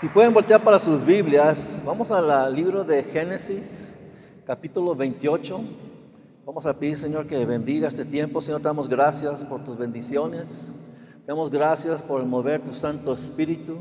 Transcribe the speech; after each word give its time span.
Si 0.00 0.08
pueden 0.08 0.32
voltear 0.32 0.64
para 0.64 0.78
sus 0.78 1.04
Biblias, 1.04 1.78
vamos 1.84 2.10
al 2.10 2.54
libro 2.54 2.84
de 2.84 3.02
Génesis, 3.04 3.98
capítulo 4.46 4.94
28. 4.94 5.60
Vamos 6.46 6.64
a 6.64 6.72
pedir, 6.72 6.96
Señor, 6.96 7.26
que 7.26 7.44
bendiga 7.44 7.86
este 7.86 8.06
tiempo. 8.06 8.40
Señor, 8.40 8.62
te 8.62 8.68
damos 8.68 8.88
gracias 8.88 9.44
por 9.44 9.62
tus 9.62 9.76
bendiciones. 9.76 10.72
Te 11.26 11.26
damos 11.26 11.50
gracias 11.50 12.02
por 12.02 12.24
mover 12.24 12.64
tu 12.64 12.72
Santo 12.72 13.12
Espíritu. 13.12 13.76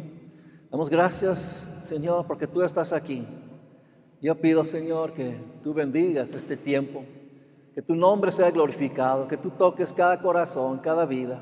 Damos 0.69 0.89
gracias, 0.89 1.73
Señor, 1.79 2.27
porque 2.27 2.47
tú 2.47 2.63
estás 2.63 2.91
aquí. 2.91 3.25
Yo 4.21 4.35
pido, 4.35 4.65
Señor, 4.65 5.13
que 5.13 5.38
tú 5.63 5.73
bendigas 5.73 6.33
este 6.33 6.57
tiempo, 6.57 7.05
que 7.73 7.81
tu 7.81 7.95
nombre 7.95 8.31
sea 8.31 8.51
glorificado, 8.51 9.25
que 9.25 9.38
tú 9.38 9.51
toques 9.51 9.93
cada 9.93 10.21
corazón, 10.21 10.79
cada 10.79 11.05
vida. 11.05 11.39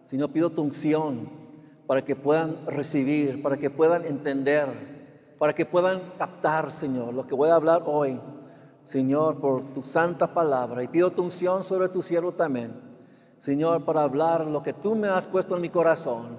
Señor, 0.00 0.30
pido 0.30 0.48
tu 0.48 0.62
unción 0.62 1.43
para 1.86 2.04
que 2.04 2.16
puedan 2.16 2.56
recibir, 2.66 3.42
para 3.42 3.56
que 3.56 3.70
puedan 3.70 4.06
entender, 4.06 4.68
para 5.38 5.54
que 5.54 5.66
puedan 5.66 6.12
captar, 6.18 6.72
Señor, 6.72 7.12
lo 7.12 7.26
que 7.26 7.34
voy 7.34 7.50
a 7.50 7.56
hablar 7.56 7.82
hoy, 7.86 8.20
Señor, 8.82 9.40
por 9.40 9.72
tu 9.74 9.82
santa 9.82 10.32
palabra. 10.32 10.82
Y 10.82 10.88
pido 10.88 11.10
tu 11.10 11.22
unción 11.22 11.64
sobre 11.64 11.88
tu 11.88 12.02
siervo 12.02 12.32
también, 12.32 12.72
Señor, 13.38 13.84
para 13.84 14.02
hablar 14.02 14.46
lo 14.46 14.62
que 14.62 14.72
tú 14.72 14.94
me 14.94 15.08
has 15.08 15.26
puesto 15.26 15.56
en 15.56 15.62
mi 15.62 15.68
corazón, 15.68 16.38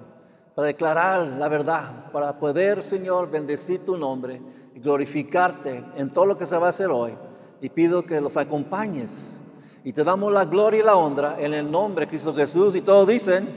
para 0.54 0.66
declarar 0.68 1.26
la 1.26 1.48
verdad, 1.48 2.10
para 2.10 2.38
poder, 2.38 2.82
Señor, 2.82 3.30
bendecir 3.30 3.84
tu 3.84 3.96
nombre 3.96 4.40
y 4.74 4.80
glorificarte 4.80 5.84
en 5.96 6.10
todo 6.10 6.26
lo 6.26 6.36
que 6.36 6.46
se 6.46 6.56
va 6.58 6.66
a 6.66 6.70
hacer 6.70 6.90
hoy. 6.90 7.12
Y 7.60 7.68
pido 7.68 8.04
que 8.04 8.20
los 8.20 8.36
acompañes. 8.36 9.40
Y 9.84 9.92
te 9.92 10.02
damos 10.02 10.32
la 10.32 10.44
gloria 10.44 10.80
y 10.80 10.84
la 10.84 10.96
honra 10.96 11.36
en 11.38 11.54
el 11.54 11.70
nombre 11.70 12.04
de 12.04 12.10
Cristo 12.10 12.34
Jesús. 12.34 12.74
Y 12.74 12.80
todos 12.80 13.06
dicen, 13.06 13.48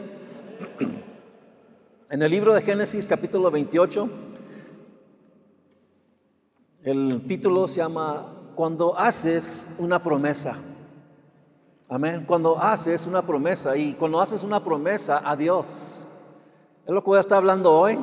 en 2.12 2.24
el 2.24 2.32
libro 2.32 2.56
de 2.56 2.62
Génesis 2.64 3.06
capítulo 3.06 3.52
28, 3.52 4.10
el 6.82 7.24
título 7.28 7.68
se 7.68 7.78
llama 7.78 8.52
Cuando 8.56 8.98
haces 8.98 9.68
una 9.78 10.02
promesa. 10.02 10.58
Amén. 11.88 12.24
Cuando 12.26 12.60
haces 12.60 13.06
una 13.06 13.22
promesa 13.22 13.78
y 13.78 13.94
cuando 13.94 14.20
haces 14.20 14.44
una 14.44 14.64
promesa 14.64 15.22
a 15.24 15.36
Dios. 15.36 16.08
Es 16.86 16.94
lo 16.94 17.04
que 17.04 17.10
voy 17.10 17.18
a 17.18 17.22
estar 17.22 17.38
hablando 17.38 17.72
hoy. 17.72 18.00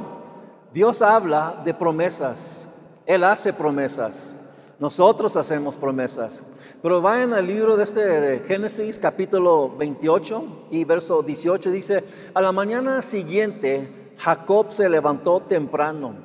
Dios 0.73 1.03
habla 1.03 1.63
de 1.65 1.75
promesas. 1.75 2.69
Él 3.07 3.25
hace 3.25 3.53
promesas. 3.53 4.37
Nosotros 4.79 5.37
hacemos 5.37 5.77
promesas. 5.77 6.43
Pero 6.83 7.01
vayan 7.01 7.33
al 7.33 7.47
libro 7.47 7.77
de 7.77 7.85
este 7.85 8.41
Génesis 8.47 8.99
capítulo 8.99 9.75
28 9.77 10.69
y 10.71 10.85
verso 10.85 11.23
18 11.23 11.71
dice, 11.71 12.05
a 12.35 12.43
la 12.43 12.53
mañana 12.53 13.01
siguiente 13.01 14.13
Jacob 14.19 14.71
se 14.71 14.89
levantó 14.89 15.41
temprano, 15.41 16.17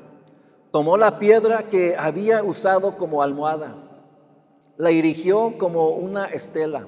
tomó 0.72 0.98
la 0.98 1.18
piedra 1.18 1.70
que 1.70 1.96
había 1.96 2.44
usado 2.44 2.98
como 2.98 3.22
almohada, 3.22 3.76
la 4.78 4.90
erigió 4.90 5.58
como 5.58 5.90
una 5.90 6.26
estela 6.26 6.88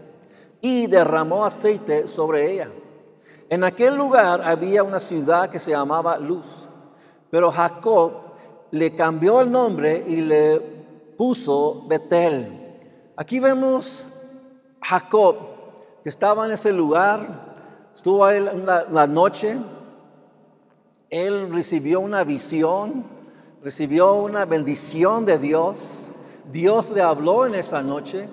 y 0.60 0.88
derramó 0.88 1.46
aceite 1.46 2.08
sobre 2.08 2.52
ella. 2.52 2.70
En 3.50 3.64
aquel 3.64 3.96
lugar 3.96 4.42
había 4.42 4.84
una 4.84 5.00
ciudad 5.00 5.50
que 5.50 5.60
se 5.60 5.72
llamaba 5.72 6.18
Luz, 6.18 6.68
pero 7.30 7.52
Jacob 7.52 8.34
le 8.72 8.96
cambió 8.96 9.42
el 9.42 9.52
nombre 9.52 10.04
y 10.08 10.18
le 10.18 10.73
puso 11.18 11.86
Betel. 11.88 13.12
Aquí 13.16 13.40
vemos 13.40 14.10
Jacob 14.82 15.36
que 16.04 16.10
estaba 16.10 16.46
en 16.46 16.52
ese 16.52 16.74
lugar, 16.74 17.54
estuvo 17.96 18.26
ahí 18.26 18.40
la, 18.40 18.86
la 18.92 19.08
noche, 19.08 19.58
él 21.10 21.54
recibió 21.54 22.02
una 22.02 22.24
visión, 22.24 23.06
recibió 23.64 24.16
una 24.16 24.46
bendición 24.46 25.26
de 25.26 25.38
Dios, 25.38 26.12
Dios 26.52 26.90
le 26.90 27.02
habló 27.02 27.46
en 27.46 27.56
esa 27.56 27.82
noche. 27.82 28.28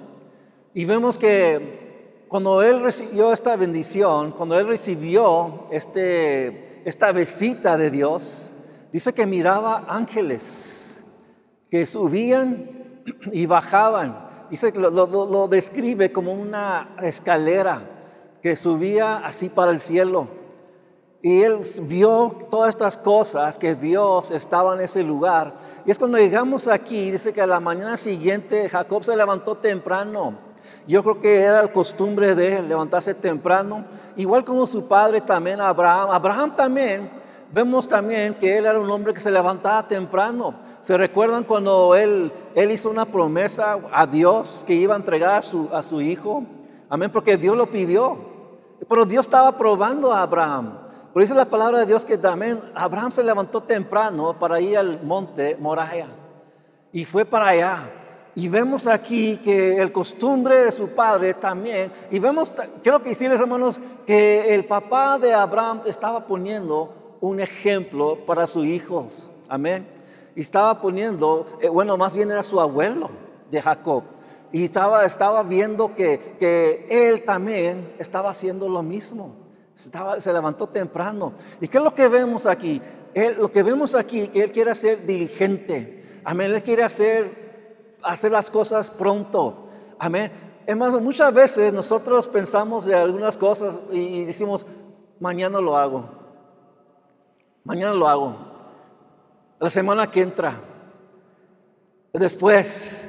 Y 0.75 0.85
vemos 0.85 1.17
que 1.17 2.25
cuando 2.29 2.63
él 2.63 2.83
recibió 2.83 3.33
esta 3.33 3.55
bendición, 3.55 4.33
cuando 4.33 4.59
él 4.59 4.67
recibió 4.67 5.67
este, 5.71 6.83
esta 6.85 7.13
visita 7.13 7.77
de 7.77 7.91
Dios, 7.91 8.51
Dice 8.93 9.13
que 9.13 9.27
miraba 9.27 9.85
ángeles 9.89 10.80
que 11.71 11.87
subían 11.87 13.03
y 13.33 13.47
bajaban. 13.47 14.29
Dice 14.51 14.73
que 14.73 14.79
lo, 14.79 15.49
describe 15.49 16.11
como 16.11 16.33
una 16.33 16.97
escalera 17.03 17.83
que 18.43 18.57
subía 18.57 19.19
así 19.19 19.49
para 19.49 19.71
el 19.71 19.81
cielo. 19.81 20.29
Y 21.23 21.43
él 21.43 21.61
vio 21.83 22.47
todas 22.51 22.71
estas 22.71 22.97
cosas 22.97 23.59
que 23.59 23.75
Dios 23.75 24.31
estaba 24.31 24.75
en 24.75 24.81
ese 24.81 25.03
lugar. 25.03 25.55
Y 25.85 25.91
es 25.91 25.99
cuando 25.99 26.19
llegamos 26.19 26.67
aquí, 26.67 27.11
dice 27.11 27.33
que 27.33 27.43
a 27.43 27.47
la 27.47 27.61
mañana 27.61 27.97
siguiente 27.97 28.69
Jacob 28.69 29.05
se 29.05 29.15
levantó 29.15 29.57
temprano. 29.57 30.39
Yo 30.87 31.03
creo 31.03 31.21
que 31.21 31.43
era 31.43 31.63
la 31.63 31.73
costumbre 31.73 32.35
de 32.35 32.63
levantarse 32.63 33.15
temprano, 33.15 33.85
igual 34.17 34.45
como 34.45 34.67
su 34.67 34.89
padre 34.89 35.21
también, 35.21 35.61
Abraham. 35.61 36.11
Abraham 36.11 36.57
también 36.57 37.20
vemos 37.53 37.89
también 37.89 38.35
que 38.35 38.59
él 38.59 38.67
era 38.67 38.79
un 38.79 38.91
hombre 38.91 39.15
que 39.15 39.21
se 39.21 39.31
levantaba 39.31 39.87
temprano. 39.87 40.55
¿Se 40.81 40.97
recuerdan 40.97 41.45
cuando 41.45 41.95
él, 41.95 42.33
él 42.55 42.71
hizo 42.71 42.91
una 42.91 43.05
promesa 43.05 43.79
a 43.93 44.07
Dios 44.07 44.65
que 44.67 44.75
iba 44.75 44.95
a 44.95 44.99
entregar 44.99 45.39
a 45.39 45.43
su, 45.43 45.69
a 45.73 45.83
su 45.83 46.01
hijo? 46.01 46.45
Amén, 46.89 47.11
porque 47.13 47.37
Dios 47.37 47.57
lo 47.57 47.67
pidió. 47.71 48.19
Pero 48.89 49.05
Dios 49.05 49.27
estaba 49.27 49.57
probando 49.57 50.13
a 50.13 50.23
Abraham. 50.23 50.79
Por 51.13 51.23
eso 51.23 51.35
la 51.35 51.45
palabra 51.45 51.81
de 51.81 51.87
Dios 51.87 52.05
que 52.05 52.17
también 52.17 52.61
Abraham 52.75 53.11
se 53.11 53.25
levantó 53.25 53.63
temprano 53.63 54.39
para 54.39 54.61
ir 54.61 54.79
al 54.79 55.03
monte 55.03 55.57
Moriah. 55.61 56.09
Y 56.93 57.05
fue 57.05 57.25
para 57.25 57.49
allá. 57.49 57.91
Y 58.35 58.49
vemos 58.49 58.87
aquí 58.87 59.39
que 59.39 59.77
el 59.77 59.93
costumbre 59.93 60.65
de 60.65 60.71
su 60.71 60.91
padre 60.91 61.35
también, 61.35 61.93
y 62.13 62.19
vemos, 62.21 62.53
quiero 62.81 63.03
que 63.03 63.11
decirles 63.11 63.41
hermanos, 63.41 63.81
que 64.07 64.55
el 64.55 64.65
papá 64.65 65.19
de 65.19 65.35
Abraham 65.35 65.83
estaba 65.85 66.25
poniendo 66.27 66.95
un 67.21 67.41
ejemplo 67.41 68.19
para 68.27 68.47
sus 68.47 68.65
hijos. 68.65 69.31
Amén. 69.49 69.87
Y 70.35 70.43
estaba 70.43 70.81
poniendo, 70.81 71.47
eh, 71.61 71.69
bueno, 71.69 71.97
más 71.97 72.15
bien 72.15 72.31
era 72.31 72.43
su 72.43 72.61
abuelo 72.61 73.11
de 73.51 73.61
Jacob. 73.61 74.05
Y 74.53 74.65
estaba, 74.65 75.05
estaba 75.05 75.43
viendo 75.43 75.95
que, 75.95 76.37
que 76.39 76.87
él 76.91 77.25
también 77.25 77.95
estaba 77.99 78.31
haciendo 78.31 78.69
lo 78.69 78.83
mismo. 78.83 79.37
Se 79.75 80.33
levantó 80.33 80.67
temprano. 80.67 81.35
¿Y 81.61 81.69
qué 81.69 81.79
es 81.79 81.85
lo 81.85 81.95
que 81.95 82.09
vemos 82.09 82.47
aquí? 82.47 82.83
Lo 83.37 83.51
que 83.51 83.63
vemos 83.63 83.95
aquí, 83.95 84.29
que 84.29 84.45
él 84.45 84.53
quiere 84.53 84.75
ser 84.75 85.07
diligente. 85.07 86.03
Amén. 86.25 86.53
Él 86.53 86.63
quiere 86.63 86.83
hacer, 86.83 87.97
hacer 88.03 88.33
las 88.33 88.51
cosas 88.51 88.91
pronto. 88.91 89.69
Amén. 89.99 90.31
Es 90.67 90.77
más, 90.77 91.01
muchas 91.01 91.33
veces 91.33 91.73
nosotros 91.73 92.29
pensamos 92.29 92.85
de 92.85 92.95
algunas 92.95 93.37
cosas 93.37 93.81
y 93.91 94.25
decimos, 94.25 94.67
mañana 95.19 95.61
lo 95.61 95.77
hago. 95.77 96.20
Mañana 97.65 97.95
lo 97.95 98.09
hago. 98.09 98.37
La 99.59 99.71
semana 99.71 100.11
que 100.11 100.23
entra. 100.23 100.61
Después. 102.13 103.09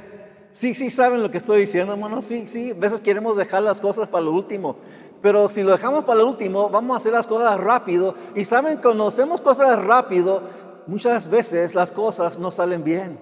Sí, 0.51 0.73
sí, 0.73 0.89
saben 0.89 1.23
lo 1.23 1.31
que 1.31 1.37
estoy 1.37 1.61
diciendo, 1.61 1.93
hermano. 1.93 2.21
Sí, 2.21 2.47
sí. 2.47 2.71
A 2.71 2.73
veces 2.73 3.01
queremos 3.01 3.37
dejar 3.37 3.63
las 3.63 3.79
cosas 3.79 4.09
para 4.09 4.25
lo 4.25 4.33
último. 4.33 4.75
Pero 5.21 5.47
si 5.49 5.63
lo 5.63 5.71
dejamos 5.71 6.03
para 6.03 6.19
lo 6.19 6.27
último, 6.27 6.69
vamos 6.69 6.95
a 6.95 6.97
hacer 6.97 7.13
las 7.13 7.27
cosas 7.27 7.59
rápido. 7.59 8.15
Y 8.35 8.43
saben, 8.45 8.77
cuando 8.77 9.07
hacemos 9.07 9.39
cosas 9.39 9.81
rápido, 9.83 10.43
muchas 10.87 11.29
veces 11.29 11.73
las 11.73 11.91
cosas 11.91 12.37
no 12.37 12.51
salen 12.51 12.83
bien. 12.83 13.17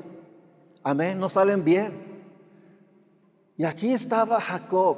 Amén, 0.83 1.19
no 1.19 1.29
salen 1.29 1.63
bien. 1.63 2.09
Y 3.57 3.65
aquí 3.65 3.93
estaba 3.93 4.39
Jacob. 4.39 4.97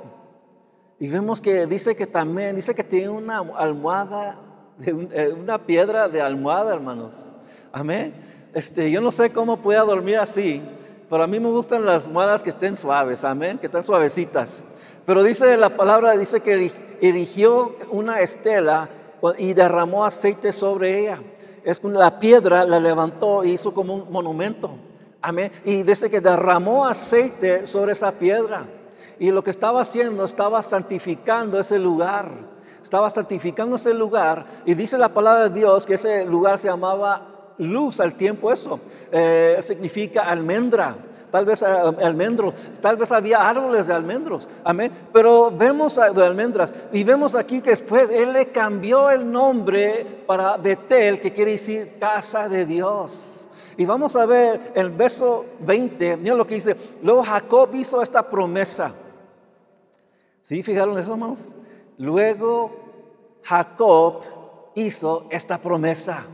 Y 1.00 1.10
vemos 1.10 1.42
que 1.42 1.66
dice 1.66 1.96
que 1.96 2.06
también, 2.06 2.56
dice 2.56 2.76
que 2.76 2.84
tiene 2.84 3.10
una 3.10 3.40
almohada 3.40 4.51
de 4.82 5.08
eh, 5.14 5.34
una 5.34 5.60
piedra 5.66 6.10
de 6.10 6.22
almohada, 6.22 6.74
hermanos. 6.74 7.30
Amén. 7.72 8.14
Este, 8.54 8.92
yo 8.92 9.00
no 9.00 9.12
sé 9.12 9.32
cómo 9.32 9.58
pueda 9.58 9.82
dormir 9.82 10.18
así, 10.18 10.62
pero 11.10 11.24
a 11.24 11.28
mí 11.28 11.40
me 11.40 11.50
gustan 11.50 11.86
las 11.86 12.08
almohadas 12.08 12.44
que 12.44 12.50
estén 12.50 12.76
suaves, 12.76 13.24
amén, 13.24 13.58
que 13.58 13.68
estén 13.68 13.84
suavecitas. 13.84 14.64
Pero 15.06 15.24
dice 15.24 15.56
la 15.58 15.70
palabra, 15.70 16.18
dice 16.18 16.42
que 16.42 16.72
erigió 17.02 17.76
una 17.90 18.20
estela 18.22 18.90
y 19.38 19.54
derramó 19.54 20.06
aceite 20.06 20.52
sobre 20.52 21.00
ella. 21.00 21.22
Es 21.64 21.84
la 21.84 22.20
piedra 22.20 22.66
la 22.66 22.80
levantó 22.80 23.44
y 23.44 23.52
hizo 23.52 23.74
como 23.74 23.96
un 23.96 24.12
monumento. 24.12 24.72
Amén. 25.22 25.52
Y 25.64 25.84
dice 25.84 26.10
que 26.10 26.20
derramó 26.20 26.86
aceite 26.86 27.68
sobre 27.68 27.92
esa 27.92 28.12
piedra. 28.14 28.66
Y 29.20 29.30
lo 29.30 29.44
que 29.44 29.52
estaba 29.52 29.82
haciendo, 29.82 30.26
estaba 30.26 30.64
santificando 30.64 31.60
ese 31.60 31.78
lugar 31.78 32.32
estaba 32.84 33.10
santificando 33.10 33.76
ese 33.76 33.94
lugar 33.94 34.46
y 34.66 34.74
dice 34.74 34.98
la 34.98 35.10
palabra 35.10 35.50
de 35.50 35.60
Dios 35.60 35.86
que 35.86 35.96
ese 35.96 36.26
lugar 36.26 36.58
se 36.58 36.68
llamaba 36.68 37.28
luz 37.58 38.00
al 38.00 38.14
tiempo 38.14 38.52
eso. 38.52 38.80
Eh, 39.12 39.58
significa 39.62 40.24
almendra 40.24 40.96
tal 41.32 41.46
vez 41.46 41.64
almendros, 41.64 42.54
tal 42.82 42.98
vez 42.98 43.12
había 43.12 43.48
árboles 43.48 43.88
de 43.88 43.94
almendros, 43.94 44.48
amén. 44.64 44.92
Pero 45.12 45.50
vemos 45.50 45.96
de 45.96 46.26
almendras 46.26 46.76
y 46.92 47.04
vemos 47.04 47.34
aquí 47.34 47.62
que 47.62 47.72
después 47.72 48.10
él 48.12 48.34
le 48.34 48.52
cambió 48.52 49.10
el 49.10 49.32
nombre 49.32 50.24
para 50.28 50.58
Betel, 50.58 51.22
que 51.22 51.34
quiere 51.34 51.52
decir 51.52 51.98
casa 52.00 52.48
de 52.50 52.66
Dios. 52.66 53.48
Y 53.78 53.86
vamos 53.86 54.16
a 54.16 54.26
ver 54.26 54.74
el 54.76 54.90
verso 54.90 55.46
20, 55.62 56.18
mira 56.18 56.36
lo 56.36 56.46
que 56.46 56.56
dice, 56.56 56.76
luego 57.02 57.24
Jacob 57.24 57.70
hizo 57.74 58.02
esta 58.02 58.30
promesa. 58.30 58.94
¿Sí? 60.42 60.62
¿Fijaron 60.62 60.98
eso, 61.00 61.14
hermanos? 61.14 61.48
Luego 61.98 62.72
Jacob 63.44 64.22
hizo 64.76 65.28
esta 65.30 65.58
promesa. 65.58 66.26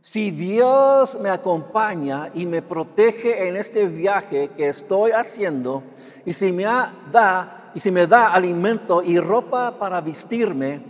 Si 0.00 0.30
Dios 0.30 1.18
me 1.20 1.30
acompaña 1.30 2.30
y 2.32 2.46
me 2.46 2.62
protege 2.62 3.48
en 3.48 3.56
este 3.56 3.86
viaje 3.86 4.50
que 4.56 4.68
estoy 4.68 5.10
haciendo, 5.10 5.82
y 6.24 6.32
si 6.32 6.52
me 6.52 6.64
da, 6.64 7.72
y 7.74 7.80
si 7.80 7.90
me 7.90 8.06
da 8.06 8.28
alimento 8.28 9.02
y 9.02 9.18
ropa 9.18 9.76
para 9.78 10.00
vestirme, 10.00 10.80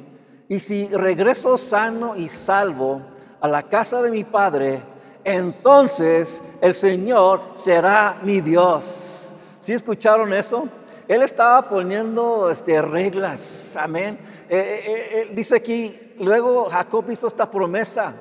y 0.49 0.61
si 0.61 0.89
regreso 0.89 1.57
sano 1.57 2.15
y 2.15 2.29
salvo 2.29 3.01
a 3.41 3.49
la 3.49 3.63
casa 3.63 4.03
de 4.03 4.11
mi 4.11 4.23
padre, 4.23 4.83
entonces 5.25 6.43
el 6.61 6.75
Señor 6.75 7.41
será 7.55 8.21
mi 8.23 8.41
Dios. 8.41 9.33
¿Sí 9.59 9.73
escucharon 9.73 10.33
eso? 10.33 10.69
Él 11.09 11.23
estaba 11.23 11.69
poniendo 11.69 12.51
este, 12.51 12.83
reglas, 12.83 13.77
amén. 13.77 14.19
Eh, 14.49 14.57
eh, 14.59 15.09
eh, 15.13 15.31
dice 15.33 15.57
aquí, 15.57 16.15
luego 16.19 16.69
Jacob 16.69 17.09
hizo 17.11 17.29
esta 17.29 17.49
promesa. 17.49 18.13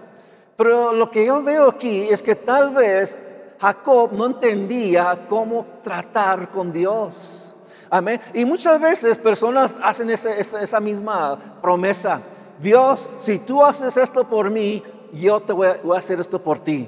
Pero 0.56 0.94
lo 0.94 1.10
que 1.10 1.26
yo 1.26 1.42
veo 1.44 1.70
aquí 1.70 2.08
es 2.10 2.22
que 2.22 2.36
tal 2.36 2.74
vez 2.74 3.18
Jacob 3.60 4.12
no 4.14 4.28
entendía 4.28 5.26
cómo 5.28 5.66
tratar 5.84 6.50
con 6.50 6.72
Dios. 6.72 7.56
Amén. 7.90 8.22
Y 8.34 8.46
muchas 8.46 8.80
veces 8.80 9.18
personas 9.18 9.78
hacen 9.82 10.10
esa, 10.12 10.80
misma 10.80 11.60
promesa. 11.62 12.22
Dios, 12.60 13.10
si 13.18 13.40
tú 13.40 13.64
haces 13.64 13.98
esto 13.98 14.28
por 14.28 14.50
mí, 14.50 14.84
yo 15.14 15.40
te 15.40 15.54
voy 15.54 15.68
a, 15.68 15.98
hacer 15.98 16.20
esto 16.20 16.42
por 16.42 16.60
ti. 16.60 16.88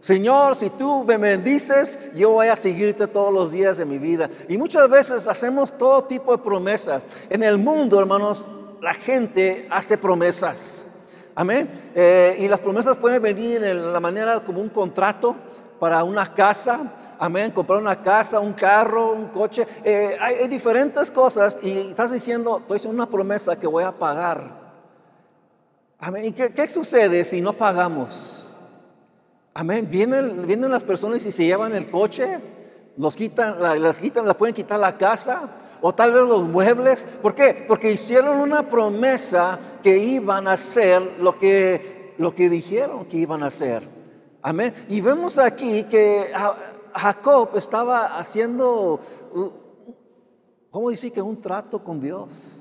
Señor, 0.00 0.56
si 0.56 0.70
tú 0.70 1.04
me 1.04 1.18
bendices, 1.18 1.98
yo 2.14 2.30
voy 2.30 2.48
a 2.48 2.56
seguirte 2.56 3.06
todos 3.06 3.32
los 3.32 3.52
días 3.52 3.76
de 3.76 3.84
mi 3.84 3.98
vida. 3.98 4.30
Y 4.48 4.56
muchas 4.56 4.88
veces 4.88 5.28
hacemos 5.28 5.76
todo 5.76 6.04
tipo 6.04 6.34
de 6.34 6.42
promesas. 6.42 7.04
En 7.28 7.42
el 7.42 7.58
mundo, 7.58 8.00
hermanos, 8.00 8.46
la 8.80 8.94
gente 8.94 9.68
hace 9.70 9.98
promesas. 9.98 10.86
Amén. 11.34 11.70
Eh, 11.94 12.36
y 12.40 12.48
las 12.48 12.60
promesas 12.60 12.96
pueden 12.96 13.22
venir 13.22 13.62
en 13.62 13.92
la 13.92 14.00
manera 14.00 14.40
como 14.40 14.60
un 14.60 14.70
contrato 14.70 15.36
para 15.78 16.02
una 16.02 16.34
casa. 16.34 16.80
Amén. 17.18 17.50
Comprar 17.50 17.78
una 17.78 18.02
casa, 18.02 18.40
un 18.40 18.54
carro, 18.54 19.12
un 19.12 19.28
coche. 19.28 19.66
Eh, 19.84 20.16
hay, 20.18 20.48
diferentes 20.48 21.10
cosas 21.10 21.58
y 21.62 21.90
estás 21.90 22.10
diciendo, 22.10 22.58
estoy 22.58 22.76
haciendo 22.76 23.02
una 23.02 23.10
promesa 23.10 23.58
que 23.58 23.66
voy 23.66 23.84
a 23.84 23.92
pagar. 23.92 24.60
Amén. 25.98 26.24
¿Y 26.24 26.32
qué, 26.32 26.68
sucede 26.68 27.24
si 27.24 27.40
no 27.42 27.52
pagamos? 27.52 28.49
Amén. 29.54 29.88
Vienen, 29.90 30.46
vienen 30.46 30.70
las 30.70 30.84
personas 30.84 31.24
y 31.26 31.32
se 31.32 31.44
llevan 31.44 31.74
el 31.74 31.90
coche, 31.90 32.38
los 32.96 33.16
quitan, 33.16 33.60
las 33.60 34.00
quitan, 34.00 34.26
la 34.26 34.36
pueden 34.36 34.54
quitar 34.54 34.78
la 34.78 34.96
casa 34.96 35.48
o 35.80 35.94
tal 35.94 36.12
vez 36.12 36.26
los 36.26 36.46
muebles. 36.46 37.06
¿Por 37.22 37.34
qué? 37.34 37.64
Porque 37.66 37.92
hicieron 37.92 38.38
una 38.38 38.68
promesa 38.68 39.58
que 39.82 39.98
iban 39.98 40.46
a 40.46 40.52
hacer 40.52 41.16
lo 41.18 41.38
que, 41.38 42.14
lo 42.18 42.34
que 42.34 42.48
dijeron 42.48 43.06
que 43.06 43.16
iban 43.16 43.42
a 43.42 43.46
hacer. 43.46 43.88
Amén. 44.42 44.74
Y 44.88 45.00
vemos 45.00 45.38
aquí 45.38 45.84
que 45.84 46.32
Jacob 46.94 47.50
estaba 47.56 48.18
haciendo, 48.18 49.00
¿cómo 50.70 50.90
decir 50.90 51.12
que 51.12 51.20
un 51.20 51.40
trato 51.40 51.82
con 51.82 52.00
Dios? 52.00 52.56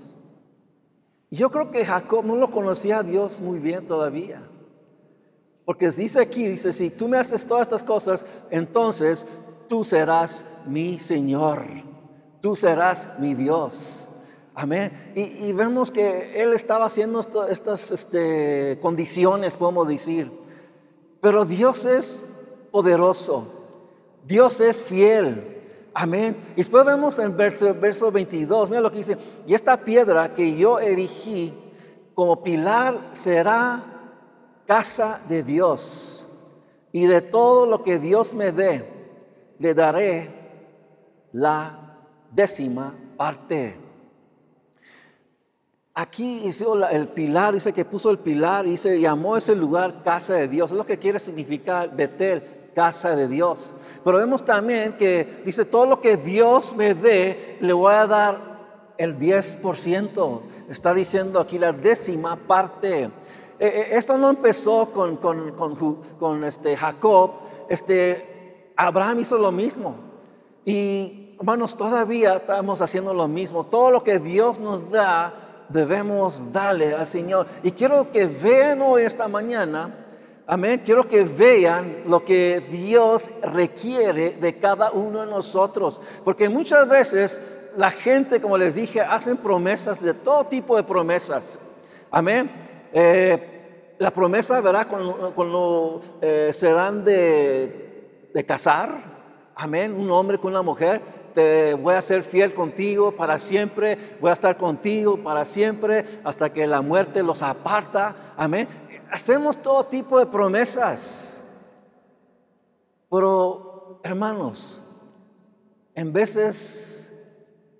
Yo 1.31 1.51
creo 1.51 1.69
que 1.69 1.85
Jacob 1.85 2.25
no 2.25 2.35
lo 2.35 2.49
conocía 2.49 2.99
a 2.99 3.03
Dios 3.03 3.39
muy 3.39 3.59
bien 3.59 3.85
todavía. 3.87 4.41
Porque 5.69 5.91
dice 5.91 6.19
aquí, 6.19 6.47
dice, 6.47 6.73
si 6.73 6.89
tú 6.89 7.07
me 7.07 7.19
haces 7.19 7.45
todas 7.45 7.61
estas 7.61 7.83
cosas, 7.83 8.25
entonces 8.49 9.27
tú 9.67 9.83
serás 9.83 10.43
mi 10.65 10.99
Señor 10.99 11.89
tú 12.41 12.55
serás 12.55 13.07
mi 13.19 13.33
Dios. 13.33 14.05
Amén. 14.55 15.11
Y, 15.15 15.53
vemos 15.53 15.91
que 15.91 16.41
Él 16.41 16.53
estaba 16.53 16.85
haciendo 16.85 17.21
estas 17.47 17.91
este, 17.91 18.77
condiciones, 18.81 19.55
podemos 19.55 19.87
decir. 19.87 20.31
Pero 21.21 21.45
Dios 21.45 21.85
es 21.85 22.25
poderoso. 22.71 23.47
Dios 24.25 24.59
es 24.59 24.81
fiel. 24.81 25.61
Amén. 25.93 26.35
Y 26.53 26.57
después 26.57 26.85
vemos 26.85 27.19
en 27.19 27.35
verso, 27.37 27.73
verso 27.73 28.11
22, 28.11 28.69
mira 28.69 28.81
lo 28.81 28.91
que 28.91 28.97
dice. 28.97 29.17
Y 29.47 29.53
esta 29.53 29.77
piedra 29.77 30.33
que 30.33 30.57
yo 30.57 30.79
erigí 30.79 31.53
como 32.13 32.43
pilar 32.43 33.09
será 33.13 33.98
casa 34.69 35.19
de 35.27 35.41
Dios. 35.41 36.27
Y 36.91 37.07
de 37.07 37.21
todo 37.21 37.65
lo 37.65 37.83
que 37.83 37.97
Dios 37.97 38.35
me 38.35 38.51
dé, 38.51 38.85
le 39.57 39.73
daré 39.73 40.29
la 41.31 41.97
décima 42.31 42.93
parte. 43.17 43.75
Aquí 45.95 46.43
hizo 46.45 46.87
el 46.87 47.07
pilar, 47.07 47.55
dice 47.55 47.73
que 47.73 47.83
puso 47.83 48.11
el 48.11 48.19
pilar 48.19 48.67
y 48.67 48.77
se 48.77 49.01
llamó 49.01 49.37
ese 49.37 49.55
lugar 49.55 50.03
casa 50.03 50.35
de 50.35 50.47
Dios. 50.47 50.71
Es 50.71 50.77
lo 50.77 50.85
que 50.85 50.99
quiere 50.99 51.17
significar 51.17 51.95
Betel, 51.95 52.43
casa 52.75 53.15
de 53.15 53.27
Dios. 53.27 53.73
Pero 54.03 54.19
vemos 54.19 54.45
también 54.45 54.93
que 54.93 55.41
dice, 55.43 55.65
todo 55.65 55.87
lo 55.87 55.99
que 55.99 56.15
Dios 56.15 56.75
me 56.75 56.93
dé, 56.93 57.57
le 57.59 57.73
voy 57.73 57.95
a 57.95 58.05
dar 58.05 58.93
el 58.99 59.17
10%. 59.17 60.41
Está 60.69 60.93
diciendo 60.93 61.39
aquí 61.39 61.57
la 61.57 61.71
décima 61.71 62.35
parte. 62.35 63.09
Eh, 63.59 63.67
eh, 63.67 63.87
esto 63.91 64.17
no 64.17 64.29
empezó 64.29 64.89
con, 64.93 65.17
con, 65.17 65.51
con, 66.17 66.43
este 66.45 66.77
Jacob, 66.77 67.31
este, 67.67 68.71
Abraham 68.77 69.19
hizo 69.19 69.37
lo 69.37 69.51
mismo. 69.51 69.95
Y 70.63 71.35
hermanos, 71.37 71.75
todavía 71.75 72.37
estamos 72.37 72.81
haciendo 72.81 73.13
lo 73.13 73.27
mismo. 73.27 73.65
Todo 73.65 73.91
lo 73.91 74.03
que 74.03 74.19
Dios 74.19 74.59
nos 74.59 74.89
da, 74.89 75.65
debemos 75.67 76.53
darle 76.53 76.93
al 76.93 77.05
Señor. 77.05 77.47
Y 77.61 77.71
quiero 77.71 78.09
que 78.11 78.27
vean 78.27 78.81
hoy, 78.81 79.03
esta 79.03 79.27
mañana, 79.27 80.05
amén, 80.47 80.81
quiero 80.85 81.09
que 81.09 81.25
vean 81.25 82.03
lo 82.05 82.23
que 82.23 82.61
Dios 82.71 83.29
requiere 83.41 84.31
de 84.31 84.57
cada 84.57 84.91
uno 84.91 85.25
de 85.25 85.27
nosotros. 85.27 85.99
Porque 86.23 86.47
muchas 86.47 86.87
veces 86.87 87.41
la 87.75 87.91
gente, 87.91 88.39
como 88.39 88.57
les 88.57 88.75
dije, 88.75 89.01
hacen 89.01 89.35
promesas 89.35 90.01
de 90.01 90.13
todo 90.13 90.45
tipo 90.45 90.77
de 90.77 90.83
promesas. 90.83 91.59
Amén. 92.09 92.49
Eh, 92.91 93.48
la 93.99 94.11
promesa, 94.11 94.59
¿verdad? 94.61 94.87
Cuando, 95.35 96.01
eh, 96.21 96.51
se 96.53 96.71
dan 96.71 97.05
de, 97.05 98.29
de 98.33 98.45
casar. 98.45 99.19
Amén. 99.55 99.93
Un 99.93 100.09
hombre 100.09 100.39
con 100.39 100.51
una 100.51 100.61
mujer 100.61 101.01
te 101.33 101.73
voy 101.73 101.93
a 101.93 102.01
ser 102.01 102.23
fiel 102.23 102.53
contigo 102.53 103.11
para 103.11 103.37
siempre, 103.37 103.97
voy 104.19 104.29
a 104.29 104.33
estar 104.33 104.57
contigo 104.57 105.17
para 105.17 105.45
siempre 105.45 106.19
hasta 106.23 106.51
que 106.51 106.67
la 106.67 106.81
muerte 106.81 107.23
los 107.23 107.41
aparta. 107.41 108.33
Amén. 108.35 108.67
Hacemos 109.11 109.57
todo 109.61 109.85
tipo 109.85 110.19
de 110.19 110.25
promesas. 110.25 111.41
Pero, 113.09 113.99
hermanos, 114.03 114.81
en 115.95 116.13
veces 116.13 117.11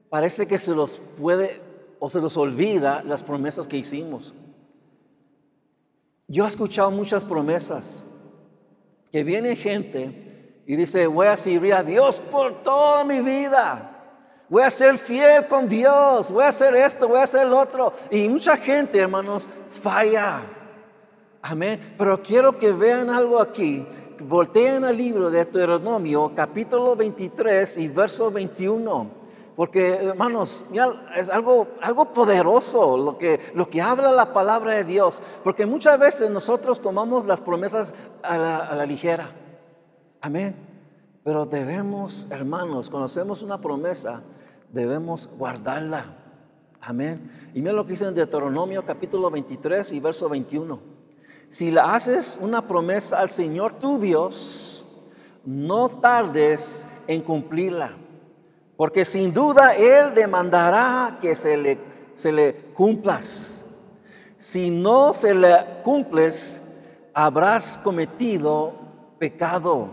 parece 0.09 0.47
que 0.47 0.57
se 0.57 0.73
los 0.73 1.01
puede 1.19 1.61
o 1.99 2.09
se 2.09 2.21
los 2.21 2.35
olvida 2.38 3.03
las 3.03 3.21
promesas 3.21 3.67
que 3.67 3.77
hicimos. 3.77 4.33
Yo 6.29 6.45
he 6.45 6.48
escuchado 6.48 6.91
muchas 6.91 7.25
promesas 7.25 8.05
que 9.12 9.24
viene 9.24 9.55
gente 9.55 10.62
y 10.67 10.75
dice, 10.75 11.07
voy 11.07 11.25
a 11.25 11.36
servir 11.36 11.74
a 11.74 11.81
Dios 11.81 12.19
por 12.19 12.62
toda 12.62 13.03
mi 13.03 13.19
vida. 13.21 13.95
Voy 14.48 14.62
a 14.62 14.69
ser 14.69 15.00
fiel 15.00 15.48
con 15.48 15.67
Dios. 15.67 16.31
Voy 16.31 16.43
a 16.43 16.50
hacer 16.50 16.75
esto, 16.75 17.07
voy 17.07 17.19
a 17.19 17.24
hacer 17.24 17.48
lo 17.48 17.59
otro. 17.59 17.93
Y 18.12 18.29
mucha 18.29 18.55
gente, 18.57 19.00
hermanos, 19.00 19.50
falla. 19.71 20.43
Amén. 21.41 21.95
Pero 21.98 22.21
quiero 22.21 22.59
que 22.59 22.71
vean 22.71 23.09
algo 23.09 23.41
aquí. 23.41 23.83
Volteen 24.19 24.83
al 24.83 24.95
libro 24.95 25.31
de 25.31 25.39
Deuteronomio, 25.39 26.31
capítulo 26.36 26.95
23 26.95 27.77
y 27.77 27.88
verso 27.88 28.29
21. 28.29 29.09
Porque, 29.59 29.95
hermanos, 29.95 30.63
es 31.17 31.27
algo, 31.27 31.67
algo 31.81 32.13
poderoso 32.13 32.95
lo 32.95 33.17
que, 33.17 33.41
lo 33.53 33.69
que 33.69 33.81
habla 33.81 34.09
la 34.09 34.31
palabra 34.31 34.75
de 34.75 34.85
Dios. 34.85 35.21
Porque 35.43 35.65
muchas 35.65 35.99
veces 35.99 36.29
nosotros 36.29 36.79
tomamos 36.79 37.25
las 37.25 37.41
promesas 37.41 37.93
a 38.23 38.37
la, 38.37 38.59
a 38.59 38.73
la 38.73 38.85
ligera. 38.85 39.31
Amén. 40.21 40.55
Pero 41.25 41.45
debemos, 41.45 42.25
hermanos, 42.29 42.89
conocemos 42.89 43.41
una 43.41 43.59
promesa, 43.59 44.21
debemos 44.71 45.27
guardarla. 45.37 46.05
Amén. 46.79 47.29
Y 47.53 47.59
mira 47.59 47.73
lo 47.73 47.83
que 47.83 47.91
dice 47.91 48.05
en 48.05 48.15
Deuteronomio 48.15 48.85
capítulo 48.85 49.29
23 49.29 49.91
y 49.91 49.99
verso 49.99 50.29
21. 50.29 50.79
si 51.49 51.69
le 51.69 51.81
haces 51.81 52.39
una 52.41 52.65
promesa 52.65 53.19
al 53.19 53.29
Señor 53.29 53.73
tu 53.73 53.99
Dios, 53.99 54.85
no 55.43 55.89
tardes 55.89 56.87
en 57.07 57.21
cumplirla, 57.23 57.97
porque 58.79 59.03
sin 59.03 59.33
duda 59.33 59.75
Él 59.75 60.13
demandará 60.15 61.17
que 61.19 61.36
se 61.36 61.57
le, 61.57 61.77
se 62.13 62.31
le 62.31 62.55
cumplas. 62.74 63.65
Si 64.38 64.69
no 64.69 65.13
se 65.13 65.36
le 65.36 65.53
cumples, 65.83 66.62
habrás 67.13 67.77
cometido 67.77 68.71
pecado. 69.19 69.89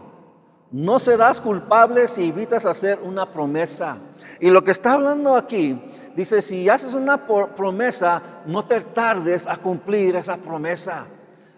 No 0.71 1.00
serás 1.00 1.40
culpable 1.40 2.07
si 2.07 2.28
evitas 2.28 2.64
hacer 2.64 3.00
una 3.02 3.33
promesa. 3.33 3.99
Y 4.38 4.50
lo 4.50 4.62
que 4.62 4.71
está 4.71 4.93
hablando 4.93 5.35
aquí, 5.35 5.93
dice, 6.14 6.40
si 6.40 6.69
haces 6.69 6.95
una 6.95 7.26
promesa, 7.26 8.23
no 8.47 8.64
te 8.66 8.83
tardes 8.83 9.49
a 9.49 9.57
cumplir 9.57 10.14
esa 10.14 10.37
promesa. 10.37 11.07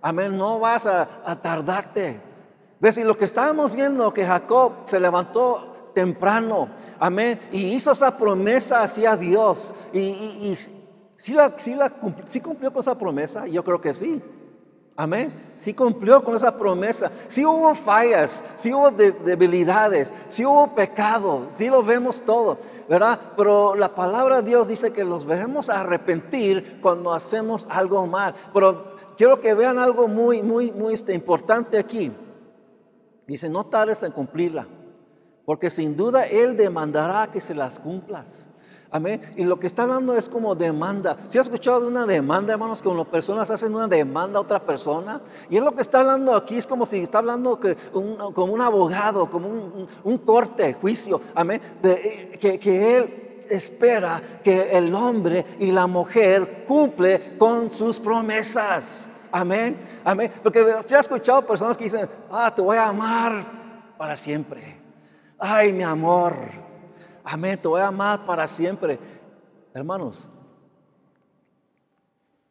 Amén, 0.00 0.35
no 0.35 0.61
vas 0.61 0.87
a, 0.87 1.06
tardarte. 1.42 2.23
¿Ves? 2.80 2.97
Y 2.97 3.04
lo 3.04 3.18
que 3.18 3.26
estábamos 3.26 3.75
viendo, 3.75 4.14
que 4.14 4.25
Jacob 4.25 4.73
se 4.85 4.99
levantó 4.99 5.67
temprano, 5.98 6.68
amén, 7.00 7.40
y 7.50 7.74
hizo 7.74 7.90
esa 7.90 8.16
promesa 8.16 8.84
hacia 8.84 9.16
Dios. 9.16 9.74
Y, 9.92 9.98
y, 9.98 10.56
¿sí, 11.16 11.32
la, 11.32 11.48
la, 11.48 11.92
¿sí 12.28 12.40
cumplió 12.40 12.72
con 12.72 12.80
esa 12.80 12.96
promesa? 12.96 13.48
Yo 13.48 13.64
creo 13.64 13.80
que 13.80 13.92
sí. 13.92 14.22
Amén. 14.94 15.50
Sí 15.56 15.74
cumplió 15.74 16.22
con 16.22 16.36
esa 16.36 16.56
promesa. 16.56 17.10
Sí 17.26 17.44
hubo 17.44 17.74
fallas, 17.74 18.44
sí 18.54 18.72
hubo 18.72 18.92
debilidades, 18.92 20.14
sí 20.28 20.44
hubo 20.44 20.72
pecado, 20.72 21.46
sí 21.50 21.66
lo 21.66 21.82
vemos 21.82 22.20
todo, 22.20 22.58
¿verdad? 22.88 23.18
Pero 23.36 23.74
la 23.74 23.92
palabra 23.92 24.40
de 24.40 24.50
Dios 24.50 24.68
dice 24.68 24.92
que 24.92 25.02
los 25.02 25.26
debemos 25.26 25.68
arrepentir 25.68 26.78
cuando 26.80 27.12
hacemos 27.12 27.66
algo 27.70 28.06
mal. 28.06 28.34
Pero 28.54 28.94
quiero 29.16 29.40
que 29.40 29.52
vean 29.52 29.80
algo 29.80 30.06
muy, 30.06 30.44
muy, 30.44 30.70
muy 30.70 30.94
este, 30.94 31.12
importante 31.12 31.76
aquí. 31.76 32.12
Dice, 33.26 33.48
no 33.50 33.66
tardes 33.66 34.04
en 34.04 34.12
cumplirla, 34.12 34.68
porque 35.48 35.70
sin 35.70 35.96
duda 35.96 36.24
Él 36.24 36.58
demandará 36.58 37.30
que 37.32 37.40
se 37.40 37.54
las 37.54 37.78
cumplas. 37.78 38.46
Amén. 38.90 39.32
Y 39.34 39.44
lo 39.44 39.58
que 39.58 39.66
está 39.66 39.84
hablando 39.84 40.14
es 40.14 40.28
como 40.28 40.54
demanda. 40.54 41.16
Si 41.26 41.38
has 41.38 41.46
escuchado 41.46 41.80
de 41.80 41.86
una 41.86 42.04
demanda, 42.04 42.52
hermanos, 42.52 42.82
que 42.82 42.92
las 42.92 43.06
personas 43.06 43.50
hacen 43.50 43.74
una 43.74 43.88
demanda 43.88 44.38
a 44.38 44.42
otra 44.42 44.60
persona? 44.60 45.22
Y 45.48 45.56
es 45.56 45.62
lo 45.62 45.74
que 45.74 45.80
está 45.80 46.00
hablando 46.00 46.36
aquí, 46.36 46.58
es 46.58 46.66
como 46.66 46.84
si 46.84 46.98
está 46.98 47.20
hablando 47.20 47.58
que 47.58 47.74
como 47.94 48.52
un 48.52 48.60
abogado, 48.60 49.30
como 49.30 49.48
un, 50.04 50.18
corte, 50.18 50.74
juicio. 50.74 51.18
Amén. 51.34 51.62
Eh, 51.82 52.36
que, 52.38 52.98
él 52.98 53.44
espera 53.48 54.22
que 54.44 54.76
el 54.76 54.94
hombre 54.94 55.46
y 55.60 55.70
la 55.70 55.86
mujer 55.86 56.66
cumple 56.68 57.38
con 57.38 57.72
sus 57.72 57.98
promesas. 57.98 59.10
Amén. 59.32 59.78
Amén. 60.04 60.30
Porque 60.42 60.76
se 60.84 60.94
ha 60.94 61.00
escuchado 61.00 61.40
personas 61.40 61.74
que 61.74 61.84
dicen, 61.84 62.06
ah, 62.30 62.54
te 62.54 62.60
voy 62.60 62.76
a 62.76 62.88
amar 62.88 63.46
para 63.96 64.14
siempre. 64.14 64.77
Ay, 65.38 65.73
mi 65.73 65.85
amor. 65.85 66.35
Amén, 67.23 67.61
te 67.61 67.68
voy 67.68 67.80
a 67.80 67.88
amar 67.88 68.26
para 68.26 68.47
siempre. 68.49 68.99
Hermanos, 69.73 70.28